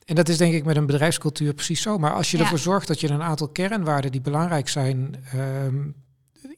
en 0.06 0.14
dat 0.14 0.28
is 0.28 0.36
denk 0.36 0.54
ik 0.54 0.64
met 0.64 0.76
een 0.76 0.86
bedrijfscultuur 0.86 1.54
precies 1.54 1.82
zo. 1.82 1.98
Maar 1.98 2.12
als 2.14 2.30
je 2.30 2.36
Ja. 2.36 2.42
ervoor 2.42 2.58
zorgt 2.58 2.86
dat 2.88 3.00
je 3.00 3.08
een 3.08 3.22
aantal 3.22 3.48
kernwaarden 3.48 4.12
die 4.12 4.20
belangrijk 4.20 4.68
zijn, 4.68 5.16
ehm, 5.32 5.76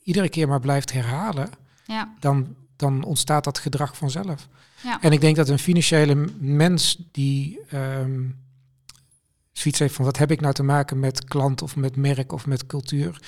iedere 0.03 0.29
keer 0.29 0.49
maar 0.49 0.61
blijft 0.61 0.93
herhalen, 0.93 1.49
ja, 1.87 2.15
dan, 2.21 2.55
dan 2.77 3.03
ontstaat 3.05 3.45
dat 3.45 3.59
gedrag 3.59 3.97
vanzelf. 3.97 4.49
Ja. 4.83 5.01
En 5.01 5.13
ik 5.13 5.21
denk 5.21 5.37
dat 5.37 5.49
een 5.49 5.59
financiële 5.59 6.15
mens 6.39 6.99
die 7.13 7.61
ehm 7.71 8.21
zoiets 9.53 9.79
heeft 9.81 9.95
van 9.95 10.05
wat 10.05 10.19
heb 10.19 10.31
ik 10.31 10.41
nou 10.41 10.55
te 10.55 10.63
maken 10.63 11.01
met 11.01 11.25
klant 11.25 11.63
of 11.63 11.77
met 11.77 11.97
merk 11.97 12.33
of 12.33 12.47
met 12.47 12.67
cultuur, 12.67 13.21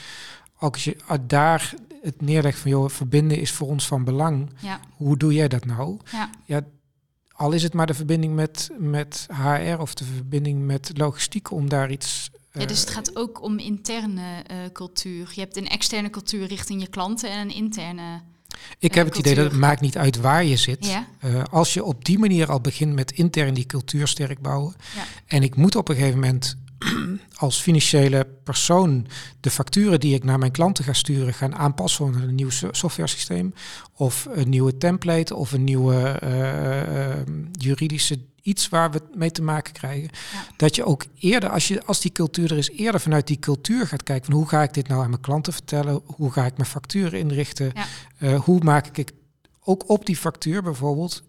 ook 0.58 0.72
als 0.74 0.84
je 0.84 0.96
ah, 1.06 1.18
daar 1.26 1.74
het 2.02 2.20
neerlegt 2.20 2.58
van 2.58 2.70
joh, 2.70 2.88
verbinden 2.88 3.38
is 3.38 3.50
voor 3.52 3.68
ons 3.68 3.86
van 3.86 4.04
belang. 4.04 4.50
ja, 4.58 4.80
Hoe 4.96 5.16
doe 5.16 5.34
jij 5.34 5.48
dat 5.48 5.64
nou? 5.64 5.98
ja, 6.44 6.60
Al 7.40 7.52
is 7.52 7.62
het 7.62 7.74
maar 7.74 7.86
de 7.86 7.94
verbinding 7.94 8.34
met, 8.34 8.70
met 8.78 9.26
HR 9.28 9.80
of 9.80 9.94
de 9.94 10.04
verbinding 10.04 10.66
met 10.66 10.90
logistiek 10.94 11.50
om 11.50 11.68
daar 11.68 11.90
iets. 11.90 12.30
Ja, 12.52 12.66
dus 12.66 12.78
eh, 12.78 12.84
het 12.84 12.94
gaat 12.94 13.16
ook 13.16 13.42
om 13.42 13.58
interne 13.58 14.42
eh, 14.46 14.56
cultuur. 14.72 15.32
Je 15.34 15.40
hebt 15.40 15.56
een 15.56 15.68
externe 15.68 16.10
cultuur 16.10 16.46
richting 16.46 16.80
je 16.80 16.88
klanten 16.88 17.30
en 17.30 17.38
een 17.38 17.54
interne. 17.54 18.20
ik 18.78 18.94
heb 18.94 19.06
het 19.06 19.16
idee 19.16 19.34
dat 19.34 19.44
het 19.44 19.60
maakt 19.60 19.80
niet 19.80 19.96
uit 19.96 20.16
waar 20.16 20.44
je 20.44 20.56
zit. 20.56 20.86
Ja, 20.86 21.06
Eh, 21.18 21.42
als 21.50 21.74
je 21.74 21.84
op 21.84 22.04
die 22.04 22.18
manier 22.18 22.50
al 22.50 22.60
begint 22.60 22.94
met 22.94 23.12
intern 23.12 23.54
die 23.54 23.66
cultuur 23.66 24.08
sterk 24.08 24.40
bouwen. 24.40 24.74
Ja. 24.94 25.04
En 25.26 25.42
ik 25.42 25.56
moet 25.56 25.76
op 25.76 25.88
een 25.88 25.96
gegeven 25.96 26.20
moment 26.20 26.56
als 27.36 27.60
financiële 27.60 28.26
persoon 28.44 29.06
de 29.40 29.50
facturen 29.50 30.00
die 30.00 30.14
ik 30.14 30.24
naar 30.24 30.38
mijn 30.38 30.52
klanten 30.52 30.84
ga 30.84 30.92
sturen 30.92 31.34
gaan 31.34 31.54
aanpassen 31.54 32.06
aan 32.06 32.22
een 32.22 32.34
nieuw 32.34 32.50
so- 32.50 32.72
softwaresysteem. 32.72 33.54
Of 33.94 34.28
een 34.30 34.48
nieuwe 34.48 34.76
template 34.76 35.34
of 35.34 35.52
een 35.52 35.64
nieuwe 35.64 35.96
eh, 35.96 37.10
eh, 37.10 37.26
juridische 37.52 38.18
iets 38.42 38.68
waar 38.68 38.90
we 38.90 39.02
mee 39.14 39.30
te 39.30 39.42
maken 39.42 39.72
krijgen. 39.72 40.10
Ja. 40.32 40.44
Dat 40.56 40.74
je 40.76 40.84
ook 40.84 41.04
eerder, 41.18 41.50
als, 41.50 41.68
je, 41.68 41.84
als 41.84 42.00
die 42.00 42.12
cultuur 42.12 42.50
er 42.50 42.58
is, 42.58 42.70
eerder 42.70 43.00
vanuit 43.00 43.26
die 43.26 43.38
cultuur 43.38 43.86
gaat 43.86 44.02
kijken 44.02 44.26
van 44.26 44.34
hoe 44.34 44.48
ga 44.48 44.62
ik 44.62 44.74
dit 44.74 44.88
nou 44.88 45.02
aan 45.02 45.10
mijn 45.10 45.22
klanten 45.22 45.52
vertellen? 45.52 46.00
Hoe 46.04 46.32
ga 46.32 46.44
ik 46.44 46.56
mijn 46.56 46.68
facturen 46.68 47.18
inrichten? 47.18 47.72
Ja. 47.74 47.86
Eh, 48.18 48.40
hoe 48.40 48.60
maak 48.62 48.96
ik 48.96 49.12
ook 49.64 49.88
op 49.88 50.06
die 50.06 50.16
factuur 50.16 50.62
bijvoorbeeld, 50.62 51.22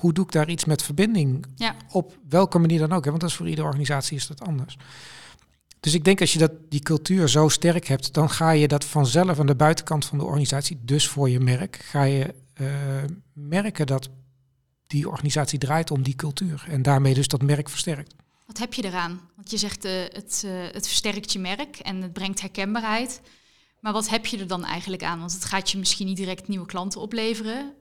hoe 0.00 0.12
doe 0.12 0.24
ik 0.24 0.32
daar 0.32 0.48
iets 0.48 0.64
met 0.64 0.82
verbinding 0.82 1.46
Ja. 1.54 1.76
op 1.90 2.18
welke 2.28 2.58
manier 2.58 2.78
dan 2.78 2.92
ook? 2.92 3.04
Hè? 3.04 3.10
Want 3.10 3.22
dat 3.22 3.30
is 3.30 3.36
voor 3.36 3.48
iedere 3.48 3.66
organisatie 3.66 4.16
is 4.16 4.26
dat 4.26 4.40
anders. 4.40 4.76
Dus 5.80 5.94
ik 5.94 6.04
denk 6.04 6.20
als 6.20 6.32
je 6.32 6.38
dat, 6.38 6.52
die 6.68 6.80
cultuur 6.80 7.28
zo 7.28 7.48
sterk 7.48 7.86
hebt, 7.86 8.12
dan 8.14 8.30
ga 8.30 8.50
je 8.50 8.68
dat 8.68 8.84
vanzelf 8.84 9.38
aan 9.38 9.46
de 9.46 9.54
buitenkant 9.54 10.04
van 10.04 10.18
de 10.18 10.24
organisatie, 10.24 10.78
dus 10.82 11.08
voor 11.08 11.30
je 11.30 11.40
merk, 11.40 11.76
ga 11.76 12.02
je 12.02 12.34
eh, 12.54 12.66
merken 13.32 13.86
dat 13.86 14.08
die 14.86 15.08
organisatie 15.08 15.58
draait 15.58 15.90
om 15.90 16.02
die 16.02 16.16
cultuur. 16.16 16.64
En 16.68 16.82
daarmee 16.82 17.14
dus 17.14 17.28
dat 17.28 17.42
merk 17.42 17.68
versterkt. 17.68 18.14
wat 18.46 18.58
heb 18.58 18.74
je 18.74 18.84
eraan? 18.84 19.20
Want 19.36 19.50
je 19.50 19.56
zegt 19.56 19.84
uh, 19.84 19.92
het, 19.92 20.42
uh, 20.46 20.52
het 20.72 20.86
versterkt 20.86 21.32
je 21.32 21.38
merk 21.38 21.76
en 21.78 22.02
het 22.02 22.12
brengt 22.12 22.40
herkenbaarheid. 22.40 23.20
Maar 23.80 23.92
wat 23.92 24.08
heb 24.08 24.26
je 24.26 24.38
er 24.38 24.46
dan 24.46 24.64
eigenlijk 24.64 25.02
aan? 25.02 25.18
Want 25.18 25.32
het 25.32 25.44
gaat 25.44 25.70
je 25.70 25.78
misschien 25.78 26.06
niet 26.06 26.16
direct 26.16 26.48
nieuwe 26.48 26.66
klanten 26.66 27.00
opleveren. 27.00 27.72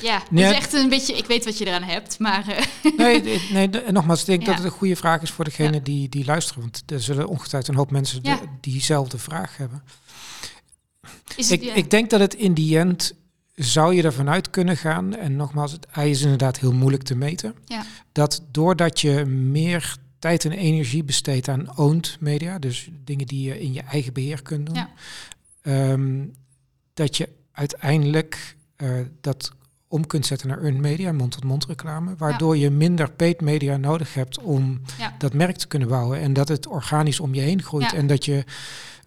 Ja, 0.00 0.18
het 0.18 0.30
Nee, 0.30 0.44
is 0.44 0.56
echt 0.56 0.72
een 0.72 0.88
beetje, 0.88 1.16
ik 1.16 1.26
weet 1.26 1.44
wat 1.44 1.58
je 1.58 1.66
eraan 1.66 1.82
hebt, 1.82 2.18
maar... 2.18 2.48
Uh, 2.82 2.96
nee, 2.96 3.40
nee, 3.52 3.68
nogmaals, 3.92 4.20
ik 4.20 4.26
denk 4.26 4.40
Ja. 4.40 4.46
dat 4.46 4.54
het 4.56 4.64
een 4.64 4.70
goede 4.78 4.96
vraag 4.96 5.22
is 5.22 5.30
voor 5.30 5.44
degene 5.44 5.72
Ja. 5.74 5.80
die, 5.80 6.08
die 6.08 6.24
luisteren. 6.24 6.60
Want 6.62 6.82
er 6.86 7.00
zullen 7.00 7.28
ongetwijfeld 7.28 7.68
een 7.72 7.80
hoop 7.80 7.90
mensen 7.90 8.18
Ja. 8.22 8.36
de- 8.36 8.46
diezelfde 8.60 9.18
vraag 9.18 9.56
hebben. 9.56 9.82
is 11.36 11.50
het, 11.50 11.60
Ik, 11.60 11.66
ja. 11.68 11.74
ik 11.74 11.90
denk 11.90 12.10
dat 12.10 12.20
het 12.20 12.34
in 12.34 12.54
die 12.54 12.78
end 12.78 13.12
zou 13.54 13.94
je 13.94 14.02
ervan 14.02 14.28
uit 14.28 14.50
kunnen 14.50 14.76
gaan. 14.76 15.16
En 15.16 15.36
nogmaals, 15.36 15.72
het 15.72 15.86
ei 15.86 16.10
is 16.10 16.22
inderdaad 16.22 16.58
heel 16.58 16.72
moeilijk 16.72 17.02
te 17.02 17.14
meten. 17.14 17.54
Ja. 17.64 17.84
Dat 18.12 18.42
doordat 18.50 19.00
je 19.00 19.24
meer 19.24 19.96
tijd 20.18 20.44
en 20.44 20.52
energie 20.52 21.04
besteedt 21.04 21.48
aan 21.48 21.76
owned 21.78 22.16
media, 22.20 22.58
dus 22.58 22.88
dingen 23.04 23.26
die 23.26 23.48
je 23.48 23.60
in 23.60 23.72
je 23.72 23.80
eigen 23.82 24.12
beheer 24.12 24.42
kunt 24.42 24.66
doen, 24.66 24.74
Ja. 24.74 24.90
ehm, 25.62 26.24
dat 26.94 27.16
je 27.16 27.28
uiteindelijk 27.52 28.56
eh, 28.76 28.90
dat 29.20 29.52
om 29.92 30.06
kunt 30.06 30.26
zetten 30.26 30.48
naar 30.48 30.62
earned 30.62 30.80
media, 30.80 31.12
mond-tot-mond 31.12 31.66
reclame, 31.66 32.14
waardoor 32.18 32.56
je 32.56 32.70
minder 32.70 33.10
paid 33.10 33.40
media 33.40 33.76
nodig 33.76 34.14
hebt 34.14 34.38
om 34.38 34.80
Ja. 34.98 35.14
dat 35.18 35.32
merk 35.34 35.56
te 35.56 35.66
kunnen 35.66 35.88
bouwen 35.88 36.20
en 36.20 36.32
dat 36.32 36.48
het 36.48 36.66
organisch 36.66 37.20
om 37.20 37.34
je 37.34 37.40
heen 37.40 37.62
groeit 37.62 37.90
Ja. 37.90 37.96
en 37.96 38.06
dat 38.06 38.24
je 38.24 38.44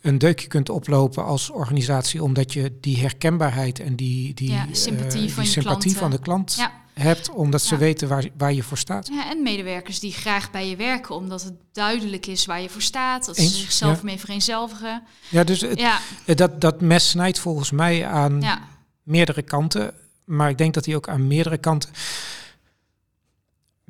een 0.01 0.17
deukje 0.17 0.47
kunt 0.47 0.69
oplopen 0.69 1.25
als 1.25 1.49
organisatie 1.49 2.23
omdat 2.23 2.53
je 2.53 2.77
die 2.81 2.99
herkenbaarheid 2.99 3.79
en 3.79 3.95
die, 3.95 4.33
die, 4.33 4.51
eh, 4.51 4.61
sympathie 4.71 5.21
die 5.21 5.33
van 5.33 5.45
sympathie 5.45 6.09
de 6.09 6.19
klant 6.19 6.57
hebt, 6.93 7.29
omdat 7.31 7.61
ze 7.61 7.77
weten 7.77 8.07
waar, 8.07 8.29
waar 8.37 8.53
je 8.53 8.63
voor 8.63 8.77
staat. 8.77 9.07
Ja, 9.07 9.29
en 9.29 9.43
medewerkers 9.43 9.99
die 9.99 10.11
graag 10.11 10.51
bij 10.51 10.69
je 10.69 10.75
werken, 10.75 11.15
omdat 11.15 11.43
het 11.43 11.53
duidelijk 11.71 12.25
is 12.25 12.45
waar 12.45 12.61
je 12.61 12.69
voor 12.69 12.81
staat, 12.81 13.25
dat 13.25 13.37
Eens, 13.37 13.53
ze 13.53 13.59
zichzelf 13.59 14.03
mee 14.03 14.19
vereenzelvigen. 14.19 15.03
Ja, 15.29 15.43
dus 15.43 15.61
het, 15.61 16.37
dat, 16.37 16.61
dat 16.61 16.81
mes 16.81 17.09
snijdt 17.09 17.39
volgens 17.39 17.71
mij 17.71 18.05
aan 18.05 18.43
meerdere 19.03 19.41
kanten. 19.41 19.93
Maar 20.25 20.49
ik 20.49 20.57
denk 20.57 20.73
dat 20.73 20.85
hij 20.85 20.95
ook 20.95 21.09
aan 21.09 21.27
meerdere 21.27 21.57
kanten 21.57 21.89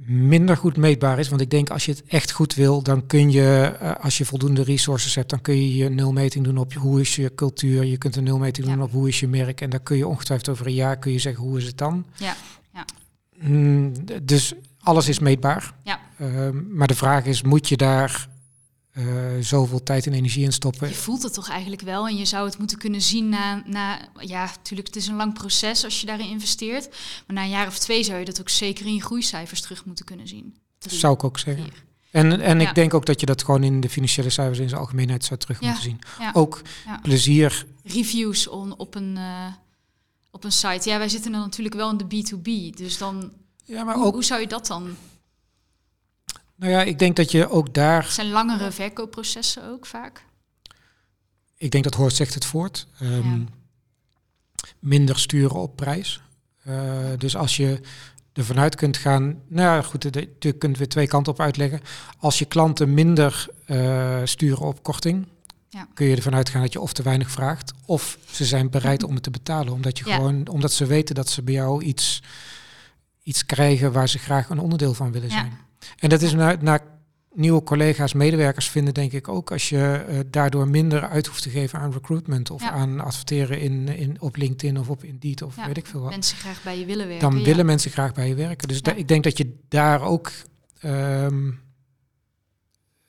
minder 0.05 0.57
goed 0.57 0.77
meetbaar 0.77 1.19
is. 1.19 1.29
Want 1.29 1.41
ik 1.41 1.49
denk 1.49 1.69
als 1.69 1.85
je 1.85 1.91
het 1.91 2.03
echt 2.07 2.31
goed 2.31 2.53
wil, 2.53 2.81
dan 2.81 3.05
kun 3.07 3.31
je, 3.31 3.75
eh, 3.79 3.91
als 4.03 4.17
je 4.17 4.25
voldoende 4.25 4.63
resources 4.63 5.15
hebt, 5.15 5.29
dan 5.29 5.41
kun 5.41 5.55
je 5.55 5.75
je 5.75 5.89
nulmeting 5.89 6.45
doen 6.45 6.57
op 6.57 6.73
hoe 6.73 7.01
is 7.01 7.15
je 7.15 7.35
cultuur. 7.35 7.83
Je 7.83 7.97
kunt 7.97 8.15
een 8.15 8.23
nulmeting 8.23 8.67
Ja. 8.67 8.73
doen 8.73 8.83
op 8.83 8.91
hoe 8.91 9.07
is 9.07 9.19
je 9.19 9.27
merk. 9.27 9.61
En 9.61 9.69
dan 9.69 9.83
kun 9.83 9.97
je 9.97 10.07
ongetwijfeld 10.07 10.49
over 10.49 10.65
een 10.67 10.73
jaar 10.73 10.97
kun 10.97 11.11
je 11.11 11.19
zeggen 11.19 11.43
hoe 11.43 11.57
is 11.57 11.65
het 11.65 11.77
dan. 11.77 12.05
ja, 12.17 12.35
ja. 12.73 12.85
Mm, 13.41 13.93
dus 14.23 14.53
alles 14.79 15.07
is 15.09 15.19
meetbaar. 15.19 15.73
Ja. 15.83 15.99
Ehm, 16.19 16.75
maar 16.77 16.87
de 16.87 16.95
vraag 16.95 17.25
is, 17.25 17.41
moet 17.41 17.67
je 17.69 17.77
daar 17.77 18.27
eh, 18.95 19.05
zoveel 19.39 19.83
tijd 19.83 20.05
en 20.05 20.13
energie 20.13 20.43
in 20.43 20.51
stoppen? 20.53 20.87
Je 20.89 20.93
voelt 20.95 21.23
het 21.23 21.33
toch 21.33 21.49
eigenlijk 21.49 21.81
wel 21.81 22.07
en 22.07 22.15
je 22.17 22.25
zou 22.25 22.45
het 22.45 22.57
moeten 22.57 22.77
kunnen 22.77 23.01
zien 23.01 23.29
na, 23.29 23.63
na, 23.65 23.99
ja, 24.19 24.45
natuurlijk, 24.45 24.87
het 24.87 24.95
is 24.95 25.07
een 25.07 25.15
lang 25.15 25.33
proces 25.33 25.83
als 25.83 26.01
je 26.01 26.07
daarin 26.07 26.29
investeert. 26.29 26.89
Maar 27.27 27.35
na 27.35 27.43
een 27.43 27.49
jaar 27.49 27.67
of 27.67 27.79
twee 27.79 28.03
zou 28.03 28.19
je 28.19 28.25
dat 28.25 28.39
ook 28.39 28.49
zeker 28.49 28.85
in 28.85 28.93
je 28.93 29.01
groeicijfers 29.01 29.61
terug 29.61 29.85
moeten 29.85 30.05
kunnen 30.05 30.27
zien. 30.27 30.55
Drie, 30.77 30.99
Zou 30.99 31.13
ik 31.13 31.23
ook 31.23 31.39
zeggen. 31.39 31.63
vier. 31.63 31.83
En, 32.11 32.41
en 32.41 32.59
Ja. 32.59 32.69
ik 32.69 32.75
denk 32.75 32.93
ook 32.93 33.05
dat 33.05 33.19
je 33.19 33.25
dat 33.25 33.43
gewoon 33.43 33.63
in 33.63 33.79
de 33.79 33.89
financiële 33.89 34.29
cijfers 34.29 34.59
in 34.59 34.69
zijn 34.69 34.81
algemeenheid 34.81 35.25
zou 35.25 35.39
terug 35.39 35.59
Ja. 35.59 35.65
moeten 35.65 35.83
zien. 35.83 35.99
Ja. 36.19 36.31
Ook 36.33 36.61
plezier. 37.01 37.65
Reviews 37.83 38.47
on, 38.47 38.77
op, 38.77 38.95
een, 38.95 39.17
eh, 39.17 39.45
op 40.31 40.43
een 40.43 40.51
site. 40.51 40.89
Ja, 40.89 40.97
wij 40.97 41.09
zitten 41.09 41.31
dan 41.31 41.41
natuurlijk 41.41 41.75
wel 41.75 41.89
in 41.91 41.97
de 41.97 42.05
B2B. 42.05 42.75
Dus 42.77 42.97
dan, 42.97 43.31
Ja, 43.65 43.83
maar 43.83 43.95
hoe, 43.95 44.05
ook, 44.05 44.13
hoe 44.13 44.23
zou 44.23 44.41
je 44.41 44.47
dat 44.47 44.67
dan? 44.67 44.95
Nou 46.55 46.71
ja, 46.71 46.81
ik 46.83 46.99
denk 46.99 47.15
dat 47.15 47.31
je 47.31 47.49
ook 47.49 47.73
daar, 47.73 48.03
Het 48.03 48.11
zijn 48.13 48.29
langere 48.29 48.71
verkoopprocessen 48.71 49.69
ook 49.69 49.85
vaak. 49.85 50.23
ik 51.57 51.71
denk 51.71 51.83
dat 51.83 51.93
hoort 51.93 52.13
zegt 52.15 52.33
het 52.33 52.45
voort, 52.45 52.87
ehm, 52.99 53.29
Ja. 53.39 53.45
minder 54.79 55.19
sturen 55.19 55.55
op 55.61 55.75
prijs. 55.75 56.21
Eh, 56.63 56.99
dus 57.17 57.35
als 57.35 57.57
je 57.57 57.79
ervan 58.33 58.59
uit 58.59 58.75
kunt 58.75 58.97
gaan, 58.97 59.25
nou 59.47 59.75
ja, 59.75 59.81
goed, 59.81 60.03
je 60.39 60.51
kunt 60.53 60.77
weer 60.77 60.89
twee 60.89 61.07
kanten 61.07 61.33
op 61.33 61.39
uitleggen. 61.39 61.81
Als 62.19 62.39
je 62.39 62.45
klanten 62.45 62.93
minder 62.93 63.47
eh, 63.65 64.21
sturen 64.23 64.65
op 64.65 64.83
korting, 64.83 65.27
Ja. 65.69 65.87
kun 65.93 66.05
je 66.07 66.15
ervan 66.15 66.35
uitgaan 66.35 66.61
dat 66.61 66.73
je 66.73 66.79
of 66.81 66.93
te 66.93 67.03
weinig 67.03 67.31
vraagt, 67.31 67.73
of 67.85 68.17
ze 68.31 68.45
zijn 68.45 68.69
bereid 68.69 69.03
om 69.03 69.13
het 69.13 69.23
te 69.23 69.29
betalen, 69.29 69.73
omdat 69.73 69.97
je 69.97 70.05
Ja. 70.07 70.15
gewoon, 70.15 70.47
omdat 70.47 70.71
ze 70.71 70.85
weten 70.85 71.15
dat 71.15 71.29
ze 71.29 71.41
bij 71.43 71.53
jou 71.53 71.83
iets, 71.83 72.23
iets 73.23 73.45
krijgen 73.45 73.91
waar 73.91 74.09
ze 74.09 74.17
graag 74.19 74.49
een 74.49 74.59
onderdeel 74.59 74.93
van 74.93 75.11
willen 75.11 75.29
Ja. 75.29 75.47
En 75.99 76.09
dat 76.09 76.21
is 76.21 76.33
naar, 76.33 76.63
naar 76.63 76.81
nieuwe 77.35 77.63
collega's, 77.63 78.13
medewerkers 78.13 78.69
vinden, 78.69 78.93
denk 78.93 79.11
ik 79.11 79.27
ook, 79.27 79.51
als 79.51 79.69
je 79.69 80.05
eh, 80.07 80.19
daardoor 80.29 80.67
minder 80.67 81.07
uit 81.07 81.27
hoeft 81.27 81.41
te 81.41 81.49
geven 81.49 81.79
aan 81.79 81.91
recruitment 81.91 82.49
of 82.51 82.61
Ja. 82.61 82.71
aan 82.71 82.99
adverteren 82.99 83.59
in, 83.59 83.87
in, 83.87 84.21
op 84.21 84.35
LinkedIn 84.35 84.79
of 84.79 84.89
op 84.89 85.03
Indeed 85.03 85.41
of 85.41 85.55
Ja, 85.55 85.67
weet 85.67 85.77
ik 85.77 85.85
veel 85.85 86.01
wat. 86.01 86.09
Mensen 86.09 86.37
graag 86.37 86.63
bij 86.63 86.79
je 86.79 86.85
willen 86.85 87.07
werken. 87.07 87.29
Dan 87.29 87.39
ja. 87.39 87.45
willen 87.45 87.65
mensen 87.65 87.91
graag 87.91 88.13
bij 88.13 88.27
je 88.27 88.35
werken. 88.35 88.67
Dus 88.67 88.81
ik 88.81 89.07
denk 89.07 89.23
dat 89.23 89.37
je 89.37 89.57
daar 89.67 90.01
ook 90.01 90.31
ehm, 90.79 91.51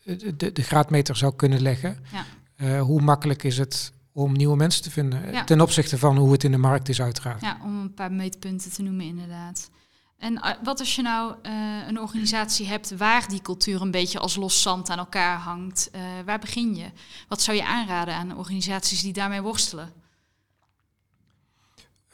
de, 0.02 0.52
de, 0.52 0.62
graadmeter 0.62 1.16
zou 1.16 1.35
kunnen 1.37 1.61
leggen. 1.61 1.99
Ja. 2.12 2.25
Eh, 2.56 2.80
hoe 2.80 3.00
makkelijk 3.00 3.42
is 3.42 3.59
het 3.59 3.92
om 4.12 4.33
nieuwe 4.33 4.56
mensen 4.56 4.83
te 4.83 4.90
vinden? 4.90 5.33
Ja. 5.33 5.45
Ten 5.45 5.61
opzichte 5.61 5.99
van 5.99 6.16
hoe 6.16 6.33
het 6.33 6.45
in 6.45 6.50
de 6.50 6.59
markt 6.59 6.88
is 6.88 7.02
uiteraard. 7.02 7.40
Ja, 7.40 7.59
om 7.64 7.80
een 7.80 7.95
paar 7.95 8.12
meetpunten 8.12 8.73
te 8.73 8.83
noemen 8.83 9.06
inderdaad. 9.06 9.71
En 10.18 10.40
eh, 10.42 10.50
wat 10.62 10.80
als 10.80 10.94
je 10.94 11.02
nou 11.02 11.35
eh, 11.42 11.52
een 11.88 12.00
organisatie 12.00 12.66
hebt 12.66 12.96
waar 12.96 13.28
die 13.28 13.42
cultuur 13.42 13.80
een 13.80 13.90
beetje 13.90 14.18
als 14.18 14.37
los 14.37 14.62
zand 14.62 14.90
aan 14.90 14.99
elkaar 14.99 15.38
hangt? 15.38 15.88
eh, 15.92 16.02
waar 16.25 16.38
begin 16.38 16.75
je? 16.76 16.87
Wat 17.28 17.42
zou 17.42 17.56
je 17.56 17.64
aanraden 17.64 18.14
aan 18.14 18.37
organisaties 18.37 19.00
die 19.02 19.12
daarmee 19.12 19.40
worstelen? 19.40 19.92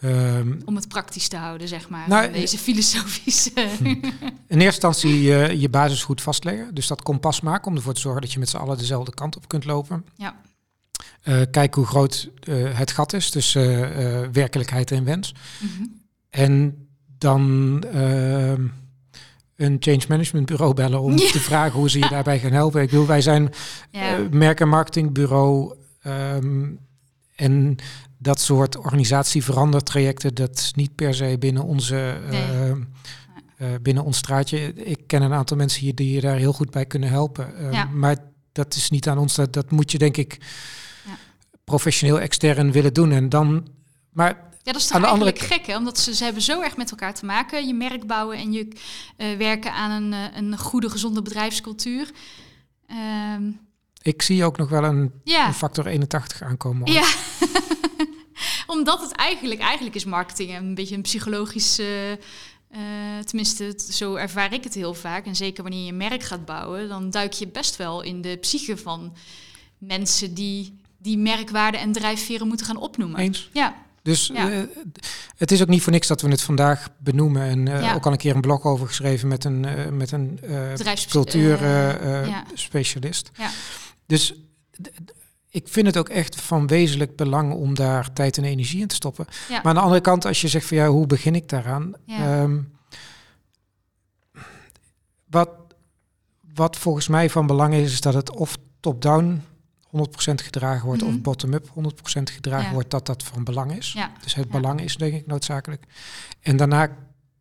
Ehm, 0.00 0.60
Om 0.64 0.76
het 0.76 0.88
praktisch 0.88 1.28
te 1.28 1.36
houden, 1.36 1.68
zeg 1.68 1.88
maar. 1.88 2.08
Nou, 2.08 2.32
deze 2.32 2.58
filosofische... 2.58 3.50
in 4.46 4.60
eerste 4.60 4.64
instantie 4.64 5.34
eh, 5.34 5.60
je 5.60 5.68
basis 5.68 6.02
goed 6.02 6.20
vastleggen. 6.20 6.74
Dus 6.74 6.86
dat 6.86 7.02
kompas 7.02 7.40
maken 7.40 7.70
om 7.70 7.76
ervoor 7.76 7.94
te 7.94 8.00
zorgen 8.00 8.20
dat 8.20 8.32
je 8.32 8.38
met 8.38 8.48
z'n 8.48 8.56
allen 8.56 8.78
dezelfde 8.78 9.14
kant 9.14 9.36
op 9.36 9.48
kunt 9.48 9.64
lopen. 9.64 10.06
Ja. 10.16 10.40
Kijk 11.50 11.74
hoe 11.74 11.86
groot 11.86 12.28
het 12.50 12.90
gat 12.90 13.12
is 13.12 13.30
tussen 13.30 13.62
werkelijkheid 14.32 14.90
en 14.90 15.04
wens. 15.04 15.34
Mhm. 15.60 15.86
En 16.30 16.86
dan 17.22 17.78
ehm, 17.92 18.66
een 19.56 19.76
change 19.80 20.02
management 20.08 20.46
bureau 20.46 20.74
bellen 20.74 21.00
om 21.00 21.18
Ja. 21.18 21.30
te 21.38 21.40
vragen 21.40 21.78
hoe 21.78 21.90
ze 21.90 21.98
je 21.98 22.08
daarbij 22.08 22.38
gaan 22.38 22.52
helpen. 22.52 22.82
Ik 22.82 22.90
bedoel, 22.90 23.06
wij 23.06 23.20
zijn 23.20 23.50
ja. 23.90 24.16
eh, 24.16 24.18
merk- 24.30 24.60
en 24.60 24.68
marketingbureau. 24.68 25.74
ehm, 26.02 26.66
en 27.36 27.76
dat 28.18 28.40
soort 28.40 28.76
organisatieverandertrajecten, 28.76 30.34
dat 30.34 30.56
is 30.58 30.72
niet 30.74 30.94
per 30.94 31.14
se 31.14 31.36
binnen 31.38 31.62
onze 31.64 32.20
Nee. 32.30 32.42
ehm, 32.42 32.80
eh, 33.56 33.68
binnen 33.82 34.04
ons 34.04 34.16
straatje. 34.16 34.72
Ik 34.74 34.98
ken 35.06 35.22
een 35.22 35.32
aantal 35.32 35.56
mensen 35.56 35.80
hier 35.80 35.94
die 35.94 36.12
je 36.14 36.20
daar 36.20 36.36
heel 36.36 36.52
goed 36.52 36.70
bij 36.70 36.86
kunnen 36.86 37.08
helpen. 37.08 37.52
Ja. 37.72 37.84
Maar 37.84 38.16
dat 38.52 38.74
is 38.74 38.90
niet 38.90 39.08
aan 39.08 39.18
ons. 39.18 39.34
Dat, 39.34 39.52
dat 39.52 39.70
moet 39.70 39.92
je 39.92 39.98
denk 39.98 40.16
ik 40.16 40.38
professioneel 41.64 42.20
extern 42.20 42.72
willen 42.72 42.94
doen. 42.94 43.12
En 43.12 43.28
dan, 43.28 43.66
maar 44.12 44.50
Ja, 44.64 44.72
dat 44.72 44.80
is 44.80 44.86
toch 44.86 44.96
Aan 44.96 45.02
de 45.02 45.08
andere 45.08 45.30
eigenlijk 45.30 45.60
gek, 45.62 45.72
hè? 45.72 45.78
Omdat 45.78 45.98
ze, 45.98 46.14
ze 46.14 46.24
hebben 46.24 46.42
zo 46.42 46.60
erg 46.60 46.76
met 46.76 46.90
elkaar 46.90 47.14
te 47.14 47.24
maken. 47.26 47.66
Je 47.66 47.74
merk 47.74 48.06
bouwen 48.06 48.36
en 48.38 48.52
je 48.52 48.68
eh, 49.16 49.36
werken 49.36 49.72
aan 49.72 50.02
een, 50.02 50.12
eh, 50.12 50.36
een 50.36 50.58
goede, 50.58 50.90
gezonde 50.90 51.22
bedrijfscultuur. 51.22 52.10
Ehm, 52.86 53.50
ik 54.02 54.22
zie 54.22 54.44
ook 54.44 54.56
nog 54.56 54.68
wel 54.68 54.84
een, 54.84 55.12
ja. 55.24 55.46
een 55.46 55.54
factor 55.54 55.86
81 55.86 56.42
aankomen. 56.42 56.88
hoor. 56.88 56.96
Ja. 56.96 57.08
Omdat 58.66 59.00
het 59.00 59.12
eigenlijk, 59.12 59.60
eigenlijk 59.60 59.94
is 59.96 60.04
marketing 60.04 60.56
een 60.56 60.74
beetje 60.74 60.94
een 60.94 61.02
psychologisch, 61.02 61.78
eh, 61.78 61.88
tenminste, 63.24 63.64
het- 63.64 63.82
zo 63.82 64.14
ervaar 64.14 64.52
ik 64.52 64.64
het 64.64 64.74
heel 64.74 64.94
vaak. 64.94 65.26
En 65.26 65.36
zeker 65.36 65.62
wanneer 65.62 65.84
je 65.84 65.90
een 65.90 65.96
merk 65.96 66.22
gaat 66.22 66.44
bouwen, 66.44 66.88
dan 66.88 67.10
duik 67.10 67.32
je 67.32 67.48
best 67.48 67.76
wel 67.76 68.00
in 68.02 68.20
de 68.20 68.36
psyche 68.36 68.76
van 68.76 69.16
mensen 69.78 70.34
die 70.34 70.80
die 70.98 71.18
merkwaarden 71.18 71.80
en 71.80 71.92
drijfveren 71.92 72.46
moeten 72.48 72.66
gaan 72.66 72.76
opnoemen. 72.76 73.20
Eens. 73.20 73.48
Ja, 73.52 73.74
Dus 74.02 74.30
Ja. 74.34 74.50
eh, 74.50 74.58
het 75.36 75.50
is 75.52 75.62
ook 75.62 75.68
niet 75.68 75.82
voor 75.82 75.92
niks 75.92 76.06
dat 76.06 76.20
we 76.20 76.28
het 76.28 76.42
vandaag 76.42 76.88
benoemen. 76.98 77.42
En 77.42 77.68
eh, 77.68 77.80
Ja. 77.80 77.94
ook 77.94 78.06
al 78.06 78.12
een 78.12 78.18
keer 78.18 78.34
een 78.34 78.40
blog 78.40 78.64
over 78.64 78.86
geschreven 78.86 79.28
met 79.28 79.44
een, 79.44 79.64
eh, 79.64 79.88
met 79.88 80.12
een 80.12 80.38
cultuurspecialist. 81.08 82.28
ja. 82.28 82.44
specialist. 82.54 83.30
Ja. 83.34 83.50
Dus 84.06 84.34
ik 85.50 85.68
vind 85.68 85.86
het 85.86 85.96
ook 85.96 86.08
echt 86.08 86.40
van 86.40 86.66
wezenlijk 86.66 87.16
belang 87.16 87.52
om 87.52 87.74
daar 87.74 88.12
tijd 88.12 88.36
en 88.36 88.44
energie 88.44 88.80
in 88.80 88.86
te 88.86 88.94
stoppen. 88.94 89.26
Maar 89.48 89.60
aan 89.64 89.74
de 89.74 89.80
andere 89.80 90.00
kant, 90.00 90.24
als 90.24 90.40
je 90.40 90.48
zegt 90.48 90.66
van 90.66 90.76
ja, 90.76 90.86
hoe 90.88 91.06
begin 91.06 91.34
ik 91.34 91.48
daaraan? 91.48 91.92
Ehm, 92.06 92.58
wat, 95.30 95.50
wat 96.54 96.76
volgens 96.76 97.08
mij 97.08 97.30
van 97.30 97.46
belang 97.46 97.74
is, 97.74 97.92
is 97.92 98.00
dat 98.00 98.14
het 98.14 98.30
of 98.36 98.56
top-down 98.80 99.42
100% 99.96 100.42
gedragen 100.42 100.86
wordt 100.86 101.02
Mhm. 101.02 101.10
of 101.14 101.20
bottom-up 101.20 101.68
100% 101.74 102.30
gedragen 102.30 102.66
Ja. 102.66 102.72
wordt, 102.72 102.90
dat 102.90 103.06
dat 103.06 103.22
van 103.22 103.44
belang 103.44 103.76
is. 103.76 103.92
Ja. 103.92 104.10
Dus 104.22 104.34
het 104.34 104.48
belang 104.50 104.80
is 104.80 104.96
denk 104.96 105.14
ik 105.14 105.26
noodzakelijk. 105.26 105.84
En 106.40 106.56
daarna 106.56 106.88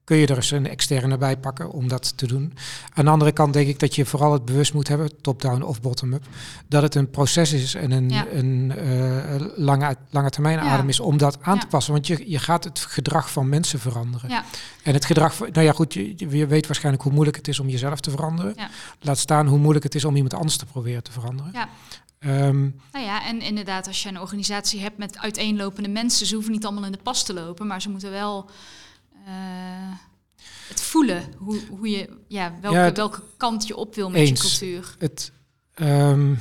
kun 0.04 0.18
je 0.18 0.28
er 0.28 0.36
eens 0.36 0.52
een 0.52 0.68
externe 0.68 1.18
bij 1.18 1.38
pakken 1.38 1.72
om 1.72 1.88
dat 1.88 2.18
te 2.18 2.28
doen. 2.28 2.54
Aan 2.94 3.06
de 3.06 3.12
andere 3.12 3.32
kant 3.32 3.54
denk 3.54 3.68
ik 3.68 3.80
dat 3.80 3.96
je 3.96 4.06
vooral 4.06 4.34
het 4.34 4.46
bewust 4.46 4.74
moet 4.74 4.88
hebben, 4.88 5.22
top-down 5.22 5.62
of 5.62 5.82
bottom-up, 5.82 6.26
dat 6.68 6.82
het 6.82 6.96
een 6.96 7.10
proces 7.10 7.52
is 7.54 7.74
en 7.76 7.92
een, 7.92 8.10
Ja. 8.10 8.26
een 8.32 8.72
eh, 8.78 9.42
lange, 9.56 9.96
lange 10.10 10.30
termijn 10.30 10.58
Ja. 10.58 10.64
adem 10.64 10.90
is 10.90 11.00
om 11.00 11.18
dat 11.18 11.38
aan 11.42 11.60
te 11.60 11.68
passen. 11.68 11.94
Want 11.94 12.08
je, 12.08 12.30
je 12.30 12.40
gaat 12.40 12.64
het 12.64 12.80
gedrag 12.80 13.32
van 13.32 13.50
mensen 13.50 13.80
veranderen. 13.80 14.30
En 14.84 14.94
het 14.94 15.06
gedrag, 15.06 15.36
van- 15.36 15.50
nou 15.52 15.66
ja 15.66 15.72
goed, 15.72 15.94
je, 15.94 16.14
je 16.18 16.48
weet 16.48 16.68
waarschijnlijk 16.68 17.04
hoe 17.04 17.14
moeilijk 17.14 17.38
het 17.38 17.48
is 17.48 17.60
om 17.60 17.70
jezelf 17.70 18.00
te 18.00 18.10
veranderen. 18.10 18.56
Laat 19.00 19.18
staan 19.18 19.48
hoe 19.48 19.60
moeilijk 19.60 19.84
het 19.84 19.96
is 19.96 20.06
om 20.06 20.16
iemand 20.16 20.34
anders 20.34 20.58
te 20.58 20.66
proberen 20.66 21.04
te 21.04 21.12
veranderen. 21.12 21.68
Ehm, 22.22 22.62
Nou 22.92 23.06
ja, 23.06 23.26
en 23.26 23.42
inderdaad, 23.42 23.88
als 23.88 24.04
je 24.04 24.10
een 24.10 24.20
organisatie 24.20 24.80
hebt 24.80 24.98
met 24.98 25.18
uiteenlopende 25.18 25.90
mensen, 25.90 26.26
ze 26.26 26.34
hoeven 26.34 26.52
niet 26.52 26.66
allemaal 26.66 26.86
in 26.86 26.92
de 26.92 26.98
pas 27.04 27.24
te 27.26 27.34
lopen, 27.34 27.68
maar 27.68 27.82
ze 27.82 27.90
moeten 27.90 28.12
wel 28.12 28.50
eh, 29.26 29.32
het 30.68 30.82
voelen 30.82 31.24
hoe, 31.38 31.60
hoe 31.70 31.90
je, 31.90 32.10
ja, 32.28 32.54
welke, 32.62 32.78
Ja, 32.78 32.84
het- 32.84 32.98
welke 32.98 33.22
kant 33.38 33.68
je 33.68 33.76
op 33.76 33.96
wil 33.96 34.10
met 34.10 34.20
Eens. 34.22 34.42
je 34.42 34.48
cultuur. 34.48 34.96
het, 35.00 35.32
ehm, 35.74 36.36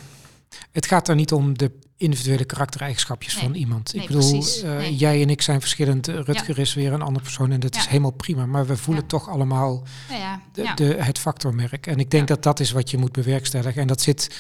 het 0.73 0.87
gaat 0.87 1.09
er 1.09 1.15
niet 1.15 1.33
om 1.33 1.59
de 1.59 1.71
individuele 1.97 2.45
karaktereigenschapjes 2.45 3.35
Nee. 3.35 3.43
van 3.45 3.55
iemand. 3.55 3.93
Nee, 3.95 4.03
ik 4.03 4.09
bedoel, 4.09 4.45
eh, 4.63 4.77
Nee. 4.77 4.97
jij 4.97 5.23
en 5.23 5.31
ik 5.31 5.43
zijn 5.43 5.61
verschillend. 5.61 6.09
Eh, 6.09 6.21
Rutger 6.21 6.59
is 6.59 6.75
weer 6.75 6.93
een 6.93 7.03
andere 7.03 7.25
persoon 7.25 7.51
en 7.51 7.61
dat 7.61 7.77
is 7.77 7.87
helemaal 7.87 8.11
prima. 8.11 8.47
Maar 8.47 8.67
we 8.67 8.77
voelen 8.77 9.03
Ja. 9.03 9.09
toch 9.09 9.29
allemaal 9.29 9.87
Nou 10.09 10.21
ja, 10.21 10.75
de, 10.75 10.85
het 10.85 11.19
factormerk. 11.19 11.87
En 11.87 11.99
ik 11.99 12.11
denk 12.11 12.29
dat 12.29 12.43
dat 12.43 12.61
is 12.61 12.71
wat 12.71 12.91
je 12.91 12.99
moet 12.99 13.13
bewerkstelligen. 13.13 13.81
En 13.81 13.87
dat 13.87 14.01
zit 14.01 14.37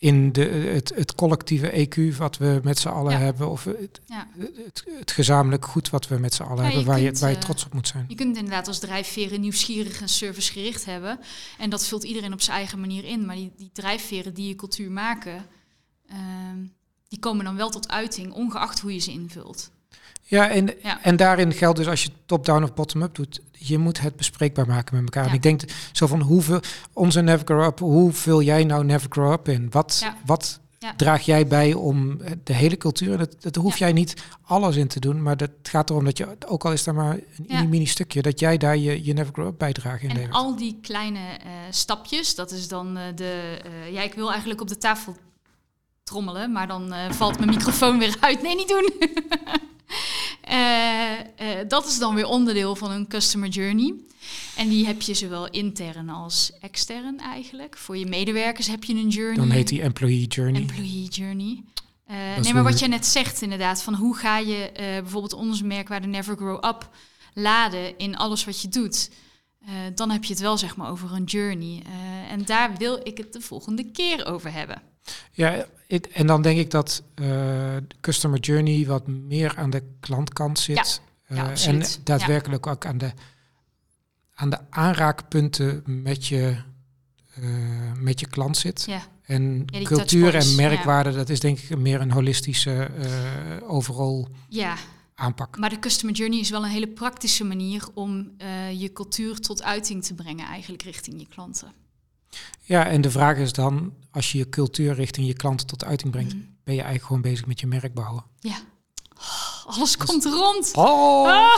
in 0.00 0.32
de, 0.32 0.40
het, 0.44 0.92
het 0.94 1.14
collectieve 1.14 1.86
EQ 1.88 2.16
wat 2.16 2.36
we 2.36 2.60
met 2.64 2.78
z'n 2.78 2.88
allen 2.88 3.12
Ja. 3.12 3.18
hebben. 3.18 3.48
Of 3.50 3.64
het, 3.64 4.00
Ja. 4.06 4.28
het, 4.38 4.84
het 4.98 5.10
gezamenlijk 5.10 5.64
goed 5.66 5.90
wat 5.90 6.08
we 6.08 6.18
met 6.18 6.34
z'n 6.34 6.42
allen 6.42 6.56
Ja, 6.56 6.62
hebben. 6.62 6.80
je 6.80 6.86
Waar 6.86 7.00
je, 7.00 7.12
waar 7.12 7.30
je 7.30 7.36
eh, 7.36 7.42
trots 7.42 7.64
op 7.64 7.74
moet 7.74 7.88
zijn. 7.88 8.04
Je 8.08 8.14
kunt 8.14 8.36
inderdaad 8.36 8.66
als 8.68 8.78
drijfveren 8.78 9.40
nieuwsgierig 9.40 10.00
en 10.00 10.08
servicegericht 10.08 10.84
hebben. 10.84 11.18
En 11.58 11.70
dat 11.70 11.86
vult 11.86 12.02
iedereen 12.04 12.32
op 12.32 12.40
zijn 12.40 12.56
eigen 12.56 12.80
manier 12.80 13.04
in. 13.04 13.26
Maar 13.26 13.36
die, 13.36 13.52
die 13.56 13.70
drijfveren 13.72 14.34
die 14.34 14.48
je 14.48 14.54
cultuur 14.54 14.90
maken, 14.90 15.46
ehm, 16.08 16.58
die 17.08 17.18
komen 17.18 17.44
dan 17.44 17.56
wel 17.56 17.70
tot 17.70 17.88
uiting, 17.88 18.32
ongeacht 18.32 18.80
hoe 18.80 18.92
je 18.92 18.98
ze 18.98 19.10
invult. 19.10 19.70
Ja, 20.30 20.48
en, 20.50 20.70
Ja. 20.82 21.02
en 21.02 21.16
daarin 21.16 21.52
geldt 21.52 21.78
dus 21.78 21.86
als 21.86 22.02
je 22.02 22.10
top-down 22.26 22.62
of 22.62 22.74
bottom-up 22.74 23.14
doet, 23.14 23.40
je 23.52 23.78
moet 23.78 24.00
het 24.00 24.16
bespreekbaar 24.16 24.66
maken 24.66 24.94
met 24.94 25.04
elkaar. 25.04 25.22
Ja. 25.24 25.28
En 25.28 25.34
ik 25.34 25.42
denk 25.42 25.60
zo 25.92 26.06
van 26.06 26.20
hoeveel, 26.20 26.60
onze 26.92 27.20
Never 27.20 27.46
Grow 27.46 27.64
Up, 27.64 27.78
hoe 27.78 28.12
vul 28.12 28.42
jij 28.42 28.64
nou 28.64 28.84
Never 28.84 29.06
Grow 29.10 29.32
Up 29.32 29.48
in? 29.48 29.66
Wat, 29.70 29.98
Ja. 30.02 30.16
wat 30.26 30.60
draag 30.96 31.22
jij 31.22 31.46
bij 31.46 31.74
om 31.74 32.20
eh, 32.20 32.32
de 32.44 32.52
hele 32.52 32.76
cultuur, 32.76 33.18
dat, 33.18 33.36
dat 33.42 33.54
hoef 33.54 33.76
jij 33.76 33.92
niet 33.92 34.22
alles 34.42 34.76
in 34.76 34.88
te 34.88 35.00
doen, 35.00 35.22
maar 35.22 35.36
dat 35.36 35.50
gaat 35.62 35.90
erom 35.90 36.04
dat 36.04 36.18
je, 36.18 36.36
ook 36.46 36.64
al 36.64 36.72
is 36.72 36.84
daar 36.84 36.94
maar 36.94 37.18
een 37.46 37.68
mini 37.68 37.86
stukje, 37.86 38.22
dat 38.22 38.40
jij 38.40 38.56
daar 38.56 38.76
je, 38.76 39.04
je 39.04 39.12
Never 39.12 39.32
Grow 39.32 39.46
Up 39.46 39.58
bijdrage 39.58 40.04
in 40.04 40.10
En 40.10 40.16
levert. 40.16 40.34
al 40.34 40.56
die 40.56 40.78
kleine 40.82 41.18
eh, 41.18 41.50
stapjes, 41.70 42.34
dat 42.34 42.50
is 42.50 42.68
dan 42.68 42.96
eh, 42.96 43.02
de... 43.14 43.58
ja, 43.92 44.02
ik 44.02 44.14
wil 44.14 44.30
eigenlijk 44.30 44.60
op 44.60 44.68
de 44.68 44.78
tafel 44.78 45.16
trommelen, 46.02 46.52
maar 46.52 46.66
dan 46.66 46.92
valt 47.10 47.38
mijn 47.38 47.50
microfoon 47.50 47.98
weer 47.98 48.16
uit. 48.20 48.42
Nee, 48.42 48.54
niet 48.56 48.68
doen. 48.68 48.90
Eh, 50.48 51.12
eh, 51.12 51.68
dat 51.68 51.86
is 51.86 51.98
dan 51.98 52.14
weer 52.14 52.26
onderdeel 52.26 52.76
van 52.76 52.90
een 52.90 53.06
customer 53.06 53.48
journey. 53.48 53.94
En 54.56 54.68
die 54.68 54.86
heb 54.86 55.02
je 55.02 55.14
zowel 55.14 55.50
intern 55.50 56.08
als 56.08 56.52
extern 56.60 57.18
eigenlijk. 57.20 57.76
Voor 57.76 57.96
je 57.96 58.06
medewerkers 58.06 58.66
heb 58.66 58.84
je 58.84 58.94
een 58.94 59.08
journey. 59.08 59.36
Dan 59.36 59.50
heet 59.50 59.68
die 59.68 59.82
Employee 59.82 60.26
Journey. 60.26 60.60
Employee 60.60 61.08
journey. 61.08 61.62
Eh, 62.06 62.16
nee, 62.42 62.54
maar 62.54 62.62
wat 62.62 62.78
je 62.78 62.88
net 62.88 63.06
zegt 63.06 63.42
inderdaad, 63.42 63.82
van 63.82 63.94
hoe 63.94 64.16
ga 64.16 64.38
je 64.38 64.70
eh, 64.70 64.84
bijvoorbeeld 64.84 65.32
onze 65.32 65.64
merkwaarde 65.64 66.06
Never 66.06 66.36
Grow 66.36 66.64
Up 66.64 66.90
laden 67.34 67.98
in 67.98 68.16
alles 68.16 68.44
wat 68.44 68.60
je 68.62 68.68
doet. 68.68 69.10
Dan 69.94 70.10
heb 70.10 70.24
je 70.24 70.32
het 70.32 70.42
wel 70.42 70.58
zeg 70.58 70.76
maar 70.76 70.90
over 70.90 71.12
een 71.12 71.24
journey. 71.24 71.82
En 72.28 72.44
daar 72.44 72.76
wil 72.76 73.00
ik 73.02 73.18
het 73.18 73.32
de 73.32 73.40
volgende 73.40 73.90
keer 73.90 74.26
over 74.26 74.52
hebben. 74.52 74.82
Ja, 75.32 75.66
ik- 75.86 76.06
en 76.06 76.26
dan 76.26 76.42
denk 76.42 76.58
ik 76.58 76.70
dat 76.70 77.02
eh, 77.14 77.24
de 77.24 77.86
Customer 78.00 78.38
Journey 78.40 78.86
wat 78.86 79.06
meer 79.06 79.56
aan 79.56 79.70
de 79.70 79.82
klantkant 80.00 80.58
zit. 80.58 81.00
Ja, 81.28 81.50
Eh, 81.52 81.66
en 81.66 81.82
daadwerkelijk 82.04 82.66
ook 82.66 82.86
aan 82.86 82.98
de, 82.98 83.12
aan 84.34 84.50
de 84.50 84.58
aanraakpunten 84.70 85.82
met 85.86 86.26
je, 86.26 86.56
eh, 87.34 87.42
met 87.94 88.20
je 88.20 88.26
klant 88.26 88.56
zit. 88.56 88.84
Ja, 88.86 89.00
En 89.22 89.64
cultuur 89.82 90.34
en 90.34 90.54
merkwaarde, 90.56 91.12
dat 91.12 91.28
is 91.28 91.40
denk 91.40 91.58
ik 91.58 91.78
meer 91.78 92.00
een 92.00 92.10
holistische 92.12 92.90
overal 93.66 94.28
ja, 94.48 94.76
aanpak. 95.14 95.58
maar 95.58 95.70
de 95.70 95.78
customer 95.78 96.14
journey 96.14 96.38
is 96.38 96.50
wel 96.50 96.64
een 96.64 96.70
hele 96.70 96.88
praktische 96.88 97.44
manier 97.44 97.84
om 97.94 98.30
je 98.72 98.90
cultuur 98.92 99.38
tot 99.40 99.62
uiting 99.62 100.04
te 100.04 100.14
brengen 100.14 100.46
eigenlijk 100.46 100.82
richting 100.82 101.20
je 101.20 101.26
klanten. 101.28 101.72
Ja, 102.62 102.86
en 102.86 103.00
de 103.00 103.10
vraag 103.10 103.36
is 103.36 103.52
dan, 103.52 103.92
als 104.12 104.32
je 104.32 104.38
je 104.38 104.48
cultuur 104.48 104.94
richting 104.94 105.26
je 105.26 105.34
klanten 105.34 105.66
tot 105.66 105.84
uiting 105.84 106.10
brengt, 106.12 106.34
Mhm. 106.34 106.42
ben 106.64 106.74
je 106.74 106.80
eigenlijk 106.82 107.04
gewoon 107.04 107.22
bezig 107.22 107.46
met 107.46 107.60
je 107.60 107.66
merk 107.66 107.94
bouwen. 107.94 108.24
Ja. 108.40 108.56
Oh, 109.18 109.76
alles 109.76 109.96
komt 109.96 110.24
rond. 110.24 110.70
Oh! 110.74 111.24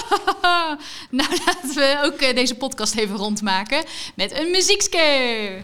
nou, 1.11 1.29
laten 1.47 1.75
we 1.75 2.01
ook 2.05 2.21
eh, 2.21 2.35
deze 2.35 2.55
podcast 2.55 2.95
even 2.95 3.17
rondmaken 3.17 3.85
met 4.15 4.33
een 4.39 4.51
muziekske. 4.51 5.63